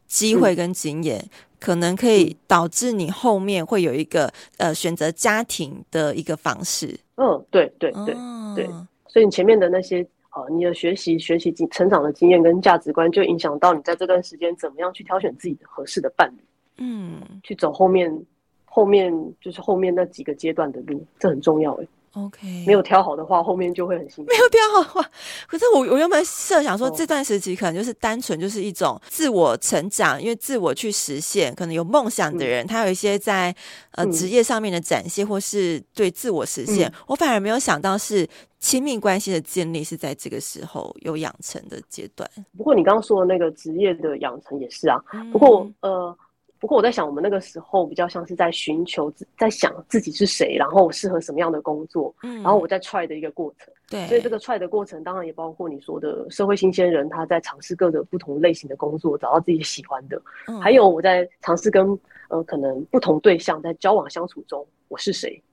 [0.06, 6.96] 机会跟经验，嗯、可能可以导致你后面会有一个呃选择家庭的一个方式。
[7.16, 8.68] 嗯，对对对、哦、对，
[9.08, 10.06] 所以你前面的那些
[10.36, 16.44] 呃，你的学习、学习经成长的经验跟价值观，就影响到你在这段时间怎么样去挑选自己的合适的伴侣。
[16.78, 18.26] 嗯，去走后面，
[18.66, 21.88] 后面就是后面那几个阶段的路，这很重要哎。
[22.14, 24.30] OK，没有挑好的话，后面就会很辛苦。
[24.30, 25.12] 没有挑好的话，
[25.48, 33.56] 可是我我原本设想说，这段时期可能就是单纯就是一种自我成长，因为自我去实现，可能有梦想的人，嗯、他有一些在
[33.94, 36.88] 呃职业上面的展现，或是对自我实现。
[36.88, 38.28] 嗯、我反而没有想到是
[38.60, 42.30] 亲密关系的建立是在这个时候有养成的阶段。
[42.56, 45.04] 不过你刚刚说的那个职业的养成也是啊。
[45.14, 46.16] 嗯、不过呃。
[46.64, 53.74] 不过我在想，我们那个时候比较像是在寻求，在想自己是谁，然后我适合什么样的工作，嗯，然后我在 try 的一个过程。
[53.90, 60.22] 对，所以这个 try 的过程当然也包括你说的社会新鲜人，他在尝试各个不同类型的工作，找到自己喜欢的。
[60.48, 62.00] 嗯，还有我在尝试跟
[62.30, 65.44] 呃可能不同对象在交往相处中，我是谁，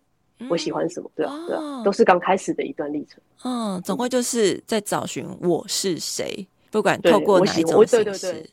[0.49, 3.21] 我喜欢什么，对啊，对啊，都是刚开始的一段历程。
[3.43, 8.33] 嗯，总归就是在找寻我是谁，不管透过哪一种形式。
[8.33, 8.51] 对，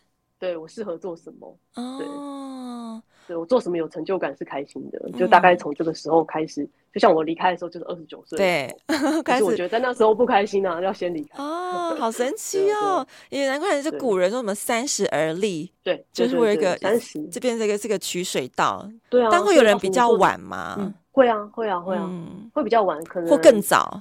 [0.58, 1.58] 我适合做什么？
[1.74, 6.62] 对，哦、对我做什么有成就感是开心的，就大概从这个时候开始。
[6.64, 8.76] 嗯、就像我离开的时候就是二十九岁，对，
[9.24, 11.42] 开始我觉得在那时候不开心啊，要先离开。
[11.42, 13.06] 哦，好神 奇哦！
[13.30, 19.30] 也难怪是古人说什么三十而立，对，就是为一个三十这边这个是个取水道，对啊。
[19.32, 20.76] 但会有人比较晚吗？
[20.80, 24.00] 嗯、会啊，会啊，会啊，嗯、会比较晚，可能或更早，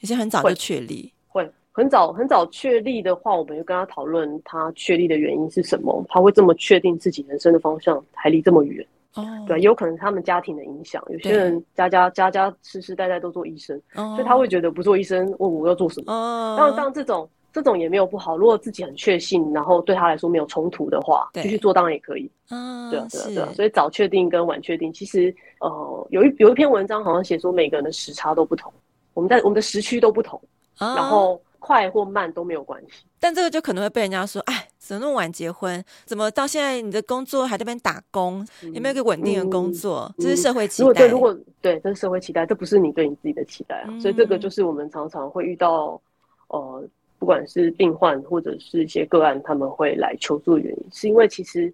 [0.00, 1.12] 有些很早就确立。
[1.78, 6.04] 很早很早确立的话，我们就跟他讨论他确立的原因是什么？
[6.08, 8.84] 他会这么确定自己人生的方向还离这么远？
[9.14, 16.12] 哦，对，有可能他们家庭的影响，有些人家家家家世世代代都做医生，哦，所以他会觉得不做医生，问我要做什么？
[16.12, 22.28] 哦，当然，当这种这种也没有不好，如果自己很确信，然后对他来说没有冲突的话，继续做当然也可以。
[22.50, 23.52] 嗯，对啊，对啊，对啊。
[23.54, 28.72] 所以早确定跟晚确定，其实呃，有一有一篇文章好像写说每个人的时差都不同，
[29.14, 30.40] 我们在我们的时区都不同，
[30.76, 31.40] 然后。
[31.58, 35.84] 快或慢都没有关系，但这个就可能会被人家说，哎，怎么那么晚结婚？
[36.04, 38.46] 怎么到现在你的工作还在那边打工？
[38.62, 40.12] 有、嗯、没有一个稳定的工作？
[40.18, 40.86] 嗯、这是社会期待。
[40.86, 43.88] 如果对，如果对，这是社会期待，这不是你对你自己的期待啊。
[43.88, 46.00] 嗯、所以这个就是我们常常会遇到，
[46.48, 46.84] 呃，
[47.18, 51.72] 不管是病患或者是一些个案，他们会来求助的原因，是因为其实。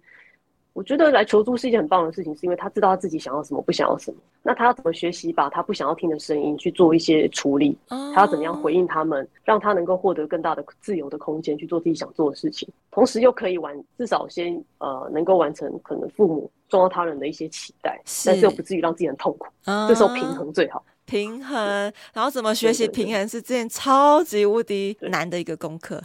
[0.75, 4.17] 我觉得来求助是一件很棒的事情，是因为他知道他自己想要什么，不想要什么。
[4.43, 7.77] 那他要怎么学习把他不想要听的声音去做一些处理？
[7.87, 19.47] 他要怎么样回应他们，让他能够获得更大的自由的空间去做自己想做的事情，同时又可以完至少先呃能够完成可能父母重要他人的一些期待，但是又不至于让自己很痛苦。
[19.87, 20.83] 这时候平衡最好。
[21.05, 26.01] 平衡，然后怎么学习平衡是这件超级无敌难的一个功课。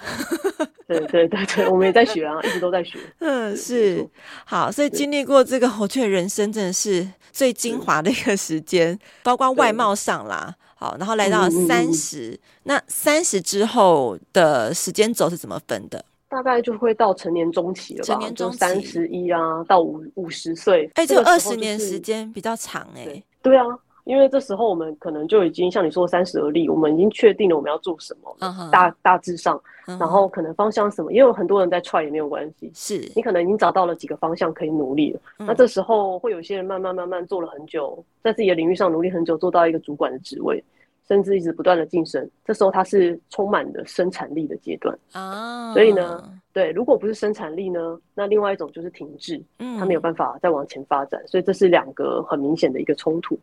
[0.86, 2.98] 对对对对，我们也在学啊，一直都在学。
[3.20, 4.04] 嗯，是
[4.44, 10.54] 好，所以经历过这个，我觉得人生真的是最精华的一个时间，包括外貌上啦。
[10.74, 16.04] 好，然后来到三十，那三十之后的时间轴是怎么分的？
[16.28, 19.38] 大概就会到成年中期了吧，成年中三十一啊，
[19.68, 20.90] 到五五十岁。
[20.94, 23.24] 哎，这二十年时间比较长哎、欸。
[23.42, 23.62] 对啊。
[24.04, 28.70] 因为这时候我们可能就已经像你说的三十而立，我们已经确定了我们要做什么，uh huh.
[28.70, 30.00] 大大致上，uh huh.
[30.00, 35.20] 然后可能方向什么，也有很多人在 try 也没有关系，是你可能已经找到了几个方向可以努力了。
[35.38, 40.62] 嗯、那这时候会有些人慢慢慢慢做了很久，在自己的领域上努力很久，做到一个主管的职位。
[41.10, 45.66] 甚至一直不断的晋升，这时候它是充满了生产力的阶段啊。
[45.66, 45.74] Oh.
[45.74, 51.20] 所以呢，对，如果不是生产力呢，那另外一种就是停滞，嗯，它没有办法再往前发展。
[51.26, 53.36] 所以这是两个很明显的一个冲突。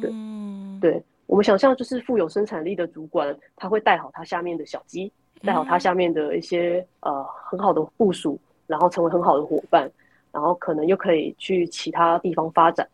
[0.00, 5.12] 对，嗯，对，我们想象就是富有生产力的主管，他会带好他下面的小鸡，
[5.42, 9.88] 带好他下面的一些呃很好的部署，然后成为很好的伙伴，
[10.32, 12.84] 然后可能又可以去其他地方发展。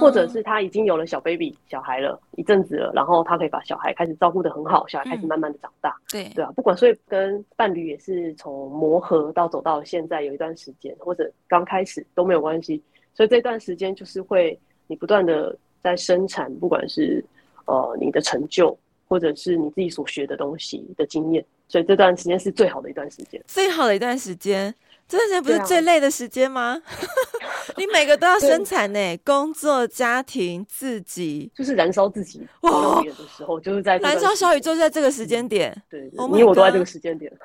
[0.00, 6.32] 或者是他已经有了小 baby 小孩了一阵子了，然后他可以把小孩开始照顾得很好，小孩开始慢慢的长大，嗯、对。
[6.34, 12.82] 对啊，不管所以跟伴侣也是从磨合到走到现在有一段时间，或者刚开始都没有关系，
[13.14, 17.24] 所以这段时间就是会你不断的在生产，不管是
[17.64, 18.76] 呃你的成就，
[19.08, 24.72] 或者是你自己所学的东西的经验，所以这段时间是最好的一段时间，最好的一段时间。
[25.08, 26.60] 这段时间不是最累的时间吗？
[26.62, 26.82] 啊、
[27.78, 35.70] 你每个都要生产呢，对工作、家庭、自己，就是燃烧自己哇的时候，就是在燃烧小宇宙，在这个时间点。
[35.88, 37.32] 对，对，对，oh、你我都在这个时间点。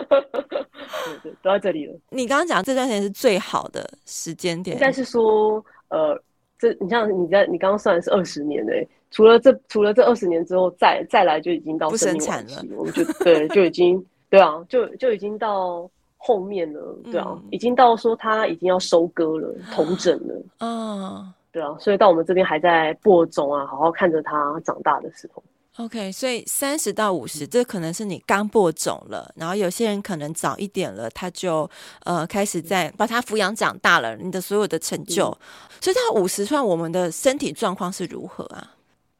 [0.00, 1.94] 对对，都在这里了。
[2.08, 6.18] 你刚刚讲这段时间是最好的时间点，但是说，呃，
[6.58, 15.90] 这你像你在你刚刚算的是二十年嘞，除了这除了这二十年之后，再再来就已经到生命晚期，我们就对就已经对啊，就就已经到。
[16.26, 25.42] 后面了，对啊，嗯、已经到说他已经要收割了，同整了，嗯，对啊，所以到我们这边还在播种啊，好好看着他长大的时候。
[25.76, 31.68] OK，所以三十到五十，这可能是你刚播种了，然后有些人可能早一点了，他就
[32.04, 38.74] 呃开始在把他抚养长大了，你的所有的成就，嗯、所以到五十算我们的身体状况是如何啊？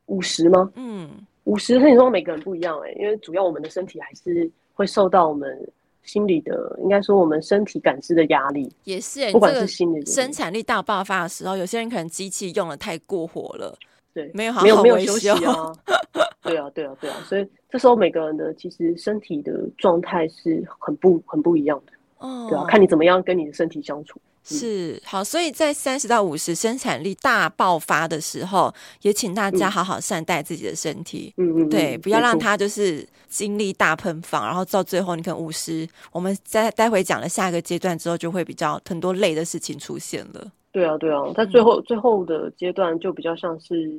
[0.07, 0.71] 五十吗？
[0.77, 1.11] 嗯，
[1.45, 5.71] 五十身体状况每个人不一样哎、欸，因为主要我们的身体还是会受到我们。
[6.05, 13.77] 心理的，应该说我们身体感知的压力也是，不管是心理生产力大爆发的时候，有些人可能机器用的太过火了，
[14.13, 15.73] 对，没有好好没有没有休息 啊，
[16.43, 24.21] 对啊对啊对啊，所以这时候每个人的其实身体的状态是很不很不一样的，哦，对啊，看你怎么样跟你的身体相处。
[24.47, 31.33] 是好，所以在三十到五十生产力大爆发的时候，也请大家好好善待自己的身体。
[31.39, 40.53] 嗯嗯，对，不要让它就是精力大喷放，然后到最后你可能五十，我们在待会讲了下一个阶段之后，就会比较很多累的事情出现了。
[40.73, 43.99] 对啊，对啊，在最后、嗯、最后的阶段就比较像是，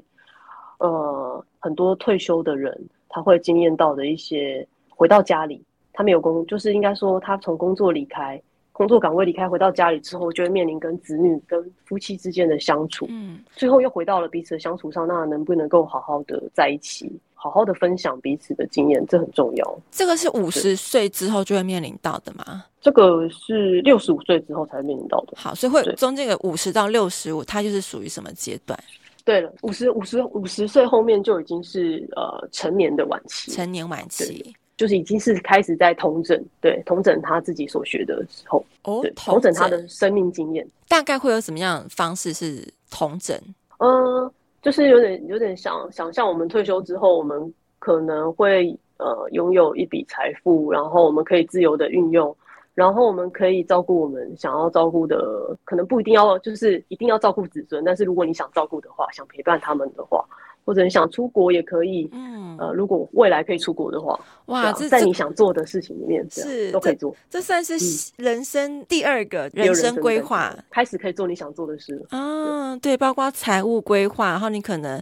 [0.77, 5.63] 呃，很多退休的人他会经验到的一些回到家里，
[5.95, 8.39] 他没有工，就是应该说他从工作离开。
[8.77, 13.05] 工作岗位离开，回到家里之后，就会面临跟子女、跟夫妻之间的相处。
[13.07, 19.79] 嗯，最后又回到了彼此的相处上，那能不能够好好的在一起，好好的分享彼此的经验，这很重要。
[19.91, 22.65] 这个是五十岁之后就会面临到的吗？
[22.81, 25.37] 这个是六十五岁之后才会面临到的。
[25.37, 28.77] 好，所以会中间的五十到六十五，它就是属于什么阶段？
[29.23, 34.53] 对了，五十五十五十岁后面就已经是呃成年的晚期，成年晚期。
[34.77, 43.39] 就是已经是开始在统整，对，统整他自己所学的时候，哦，对，统整他的生命经验，大概会有什么样的方式是统整？
[43.79, 44.29] 嗯，
[44.61, 52.35] 就是有点有点想想象我们退休之后，我们可能会呃拥有一笔财富，然后我们可以自由的运用，
[52.73, 60.25] 然后我们可以照顾我们想要照顾的，可能不一定要就是一定要照顾子孙，但是如果你想照顾的话，想陪伴他们的话。
[60.65, 67.75] 或者你想出国也可以，嗯，呃，如果未来可以出国的话，哇，在你想做的事情里面是都可以做，这算是
[68.17, 74.99] 人生第二个人生规划，开始可以做你想做的事啊，对，包括财务规划，然后你可能，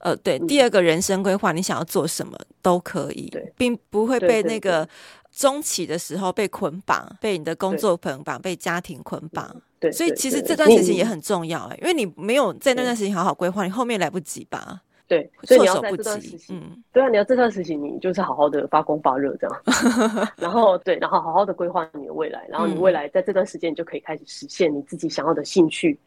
[0.00, 4.88] 呃，对，第二个人生规划，你想要做什么都可以，对，并不会被那个
[5.30, 14.80] 中期的时候被捆绑，被你的工作捆绑，被家庭捆绑，对，所以其实这段时间也很重要，哎，因为你没有在那段时间好好规划，你后面来不及吧。
[15.12, 19.62] 对，所以你要在这段时期，嗯，对啊，你要这段时期，你就是好好的发光发热这样，
[20.38, 25.98] 然后对，然后好好的规划你的未来，然后你未来在这段时间，你就可以开始实现你自己想要的兴趣，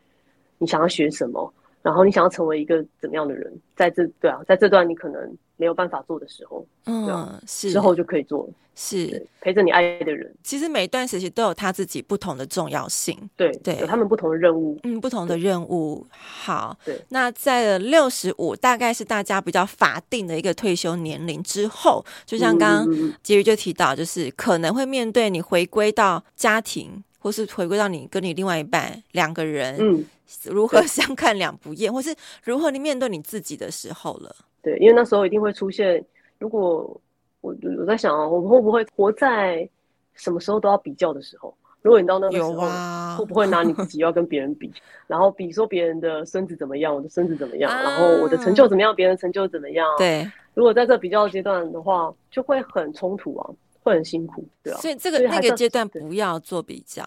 [0.57, 1.53] 你想要学什么，
[1.83, 5.37] 然后你想要成为一个怎么样的人，在这对啊，在这段你可能。
[5.57, 7.71] 没有办法做的时候，嗯，是。
[7.71, 9.25] 之后就可以做，是。
[9.41, 10.33] 陪着你爱的人。
[10.43, 16.05] 其实每一段时期都有他自己不同的重要性，对对，有他们不同的任务，嗯，不同的任务。
[16.09, 16.99] 好，对。
[17.09, 22.87] 那在六十五，大概是大家比较法定的一个退休年龄之后，就像刚刚
[23.23, 30.03] 婕妤就提到，就是可能会面对你回归到家庭，或是回归到你跟你另外一半两个人，嗯，
[30.45, 34.35] 如何相看两不厌，或是如何你面对你自己的时候了。
[34.65, 36.03] 对，因为那时候一定会出现。
[36.39, 36.99] 如果
[37.41, 39.69] 我我在想啊，我们会不会活在
[40.15, 41.55] 什么时候都要比较的时候？
[41.83, 44.73] 如果你到那个时候，啊、会不会拿你自己要跟别人比，
[45.05, 49.87] 然后比说别人的孙子怎么样，我的孙子怎么样，啊、然后我的成就怎么样，别人的成就怎么样？
[49.99, 50.27] 对。
[50.55, 53.49] 如果在这比较阶段的话，就会很冲突啊，
[53.83, 54.79] 会很辛苦，对啊。
[54.79, 57.05] 所以这个那个阶段不要做比较，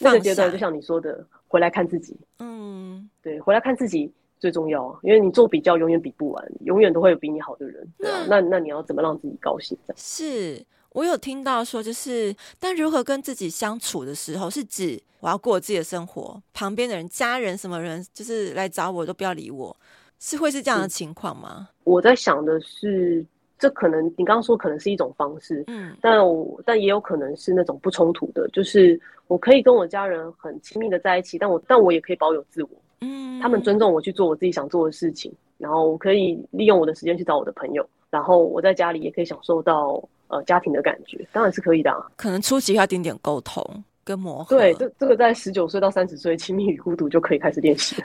[0.00, 2.16] 那个阶段就像你说的，回来看自己。
[2.40, 4.12] 嗯，对，回来看自己。
[4.38, 9.76] 最重要啊，因为你做比较永远比不完，永远都会有比你好的人，对啊，那那你要怎么让自己高兴？
[9.96, 19.76] 是我有听到说，就是但如何跟自己相处的时候，是指我要过我自己的生活，旁边的人、家人什么人，就是来找我都不要理我，
[20.18, 21.68] 是会是这样的情况吗？
[21.84, 23.24] 我在想的是，
[23.58, 32.70] 这可能你刚刚说可能是一种方式，嗯，但我但也有可能是那种不冲突的，就是我可以跟我家人很亲密的在一起，但我但我也可以保有自我。
[33.00, 42.06] 嗯，他们尊重我去做我自己想做的事情，然后我可以利用我的时间去找我的朋友，然后我在家里也可以享受到呃家庭的感觉，当然是可以的啊。
[42.16, 43.64] 可能初期要点点沟通
[44.04, 44.56] 跟磨合。
[44.56, 48.02] 对，这这个在十九岁到三十岁，亲密与孤独就可以开始练习。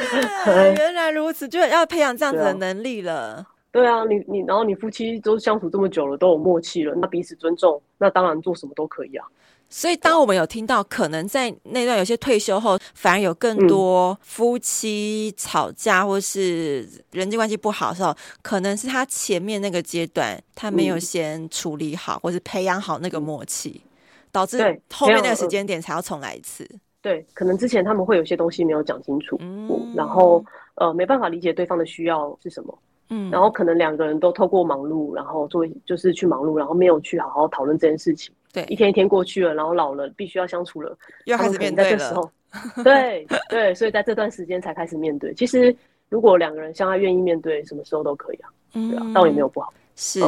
[0.76, 3.46] 原来如此，就要培养这样子的能力了。
[3.74, 9.26] 对啊，你你然后你夫妻都相处这么久了，都有默契了，那彼此尊重，那当然做什么都可以啊。
[9.68, 23.80] 所以，当我们有听到可能在那段有些退休后，反而有更多夫妻吵架或是人际关系不好的时候，可能是他前面那个阶段他没有先处理好，或是培养好那个默契，
[24.30, 24.58] 导致
[24.92, 26.64] 后面那个时间点才要重来一次。
[27.02, 30.44] 对，可能之前他们会有些东西没有讲清楚，嗯，然后
[30.76, 38.34] 呃没办法理解对方的需要是什么，嗯，然后可能两个人都透过忙碌，然后做就是去忙碌，然后没有去好好讨论这件事情。
[38.52, 41.90] 对，一天一天过去了，然后老了，必须要相处了，又开始面对了。
[41.90, 42.30] 这时候，
[42.84, 45.34] 对对，所以在这段时间才开始面对。
[45.34, 45.74] 其实，
[46.08, 48.48] 如果两个人相爱，愿意面对，什么时候都可以啊。
[48.74, 49.72] 嗯，对啊，倒也没有不好。
[49.96, 50.20] 是。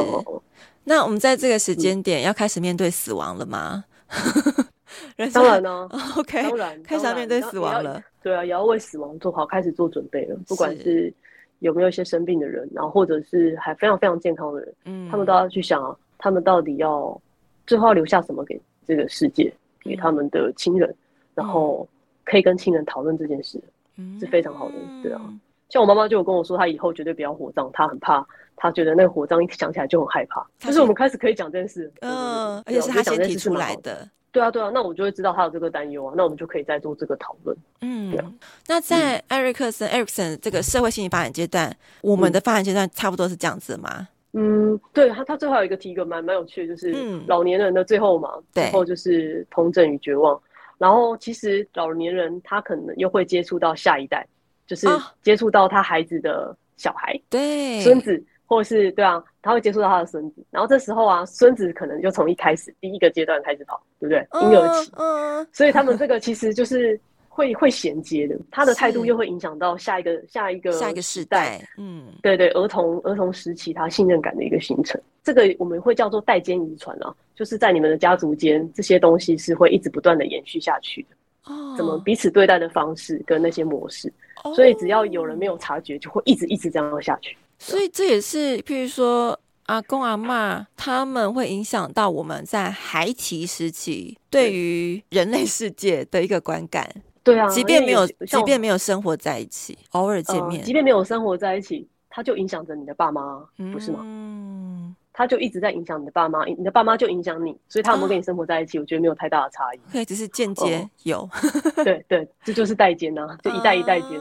[0.83, 3.83] 那我们在这个时间点要开始面对死亡了吗？
[5.33, 5.87] 当然呢。
[6.17, 8.01] OK，当然开始要面对死亡了。
[8.21, 10.37] 对啊，也要为死亡做好，开始做准备了。
[10.47, 11.13] 不管是
[11.59, 17.19] 有没有一些生病的人，然后或者是还非常非常健康的人，嗯，他们都要去想，他们到底要。
[17.65, 20.95] 最后要留下什么给这个世界，给他们的亲人，嗯、
[21.35, 21.85] 然后
[22.23, 23.61] 可以跟亲人讨论这件事，
[23.97, 25.19] 嗯、是非常好的，对啊。
[25.67, 30.47] 像我妈妈就有跟我说，她以后绝对不要火葬，她很怕，她觉得那个火葬一想起来就很害怕。
[30.59, 34.07] 就是我们开始可以讲这件事，嗯，而且是她先提出来的。
[34.37, 37.57] 对啊，对啊，那我就会知道他有这个担忧啊，那我们就可以再做这个讨论。
[37.81, 38.31] 嗯，对啊。
[38.67, 44.07] 那在艾瑞克森、艾瑞克森这个社会心理发展阶段，我们的发展阶段差不多是这样子的吗？
[44.33, 46.93] 嗯，对他，他最后有一个提一个蛮蛮有趣的，就是
[47.25, 50.39] 老年人的最后嘛，最后就是统整与绝望。
[50.77, 54.27] 然后其实老年人他可能又会接触到下一代，
[54.67, 54.87] 就是
[55.23, 60.43] 接触到他孩子的小孩，对，孙子，或是对啊，他会接触到他的孙子。
[60.49, 64.41] 然后这时候啊，孙子可能就从一开始第一个阶段开始跑，对不对？
[64.41, 66.99] 婴儿期，嗯，所以他们这个其实就是。
[67.29, 71.61] 会会衔接的，他的态度又会影响到下一个下一个下一个时代。
[71.77, 81.53] 嗯，对对，儿童儿童时期他信任感的一个形成，这个我们会叫做代间遗传啊，就是在你们的家族间，这些东西是会一直不断的延续下去的。
[81.53, 84.11] 哦，怎么彼此对待的方式跟那些模式，
[84.43, 87.37] 哦，所以只要有人没有察觉，就会一直一直这样下去。
[87.59, 89.39] 所以这也是，譬如说。
[89.67, 96.89] 阿公阿嬷他们会影响到我们在孩提时期对于人类世界的一个观感。
[97.21, 103.43] 对啊，即便没有，即便没有生活在一起，偶尔见面，呃，即便没有生活在一起，他就影响着你的爸妈，
[103.73, 103.99] 不是吗？
[104.03, 109.79] 嗯，他就一直在影响你的爸妈，你的爸妈就影响你，所以他有没有跟你生活在一起，啊、我觉得没有太大的差异。
[109.91, 111.29] 对，只是间接有。
[111.83, 114.11] 对对，这就是代间呐、啊，就一代一代间。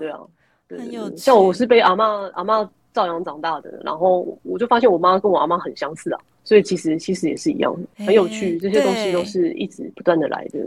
[0.00, 0.18] 对啊，
[0.66, 2.68] 对像我是被阿嬷阿嬷。
[2.96, 10.58] 照养长大的，然后我就发现我妈跟我阿妈很相似啊，所以其实其实也是一样，很有趣，这些东西都是一直不断的来的。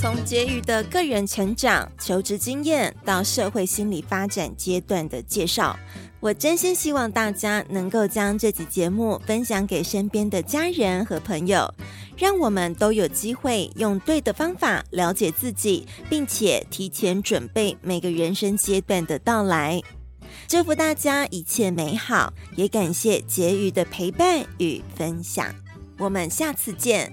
[0.00, 5.76] 从婕妤的个人成长、求职经验到社会心理发展阶段的介绍。
[6.22, 11.74] 我真心希望大家能够将这集节目分享给身边的家人和朋友，
[12.16, 19.82] 让我们都有机会用对的方法了解自己，并且提前准备每个人生阶段的到来。
[20.46, 25.52] 祝福大家一切美好，也感谢婕妤的陪伴与分享。
[25.98, 27.12] 我们下次见。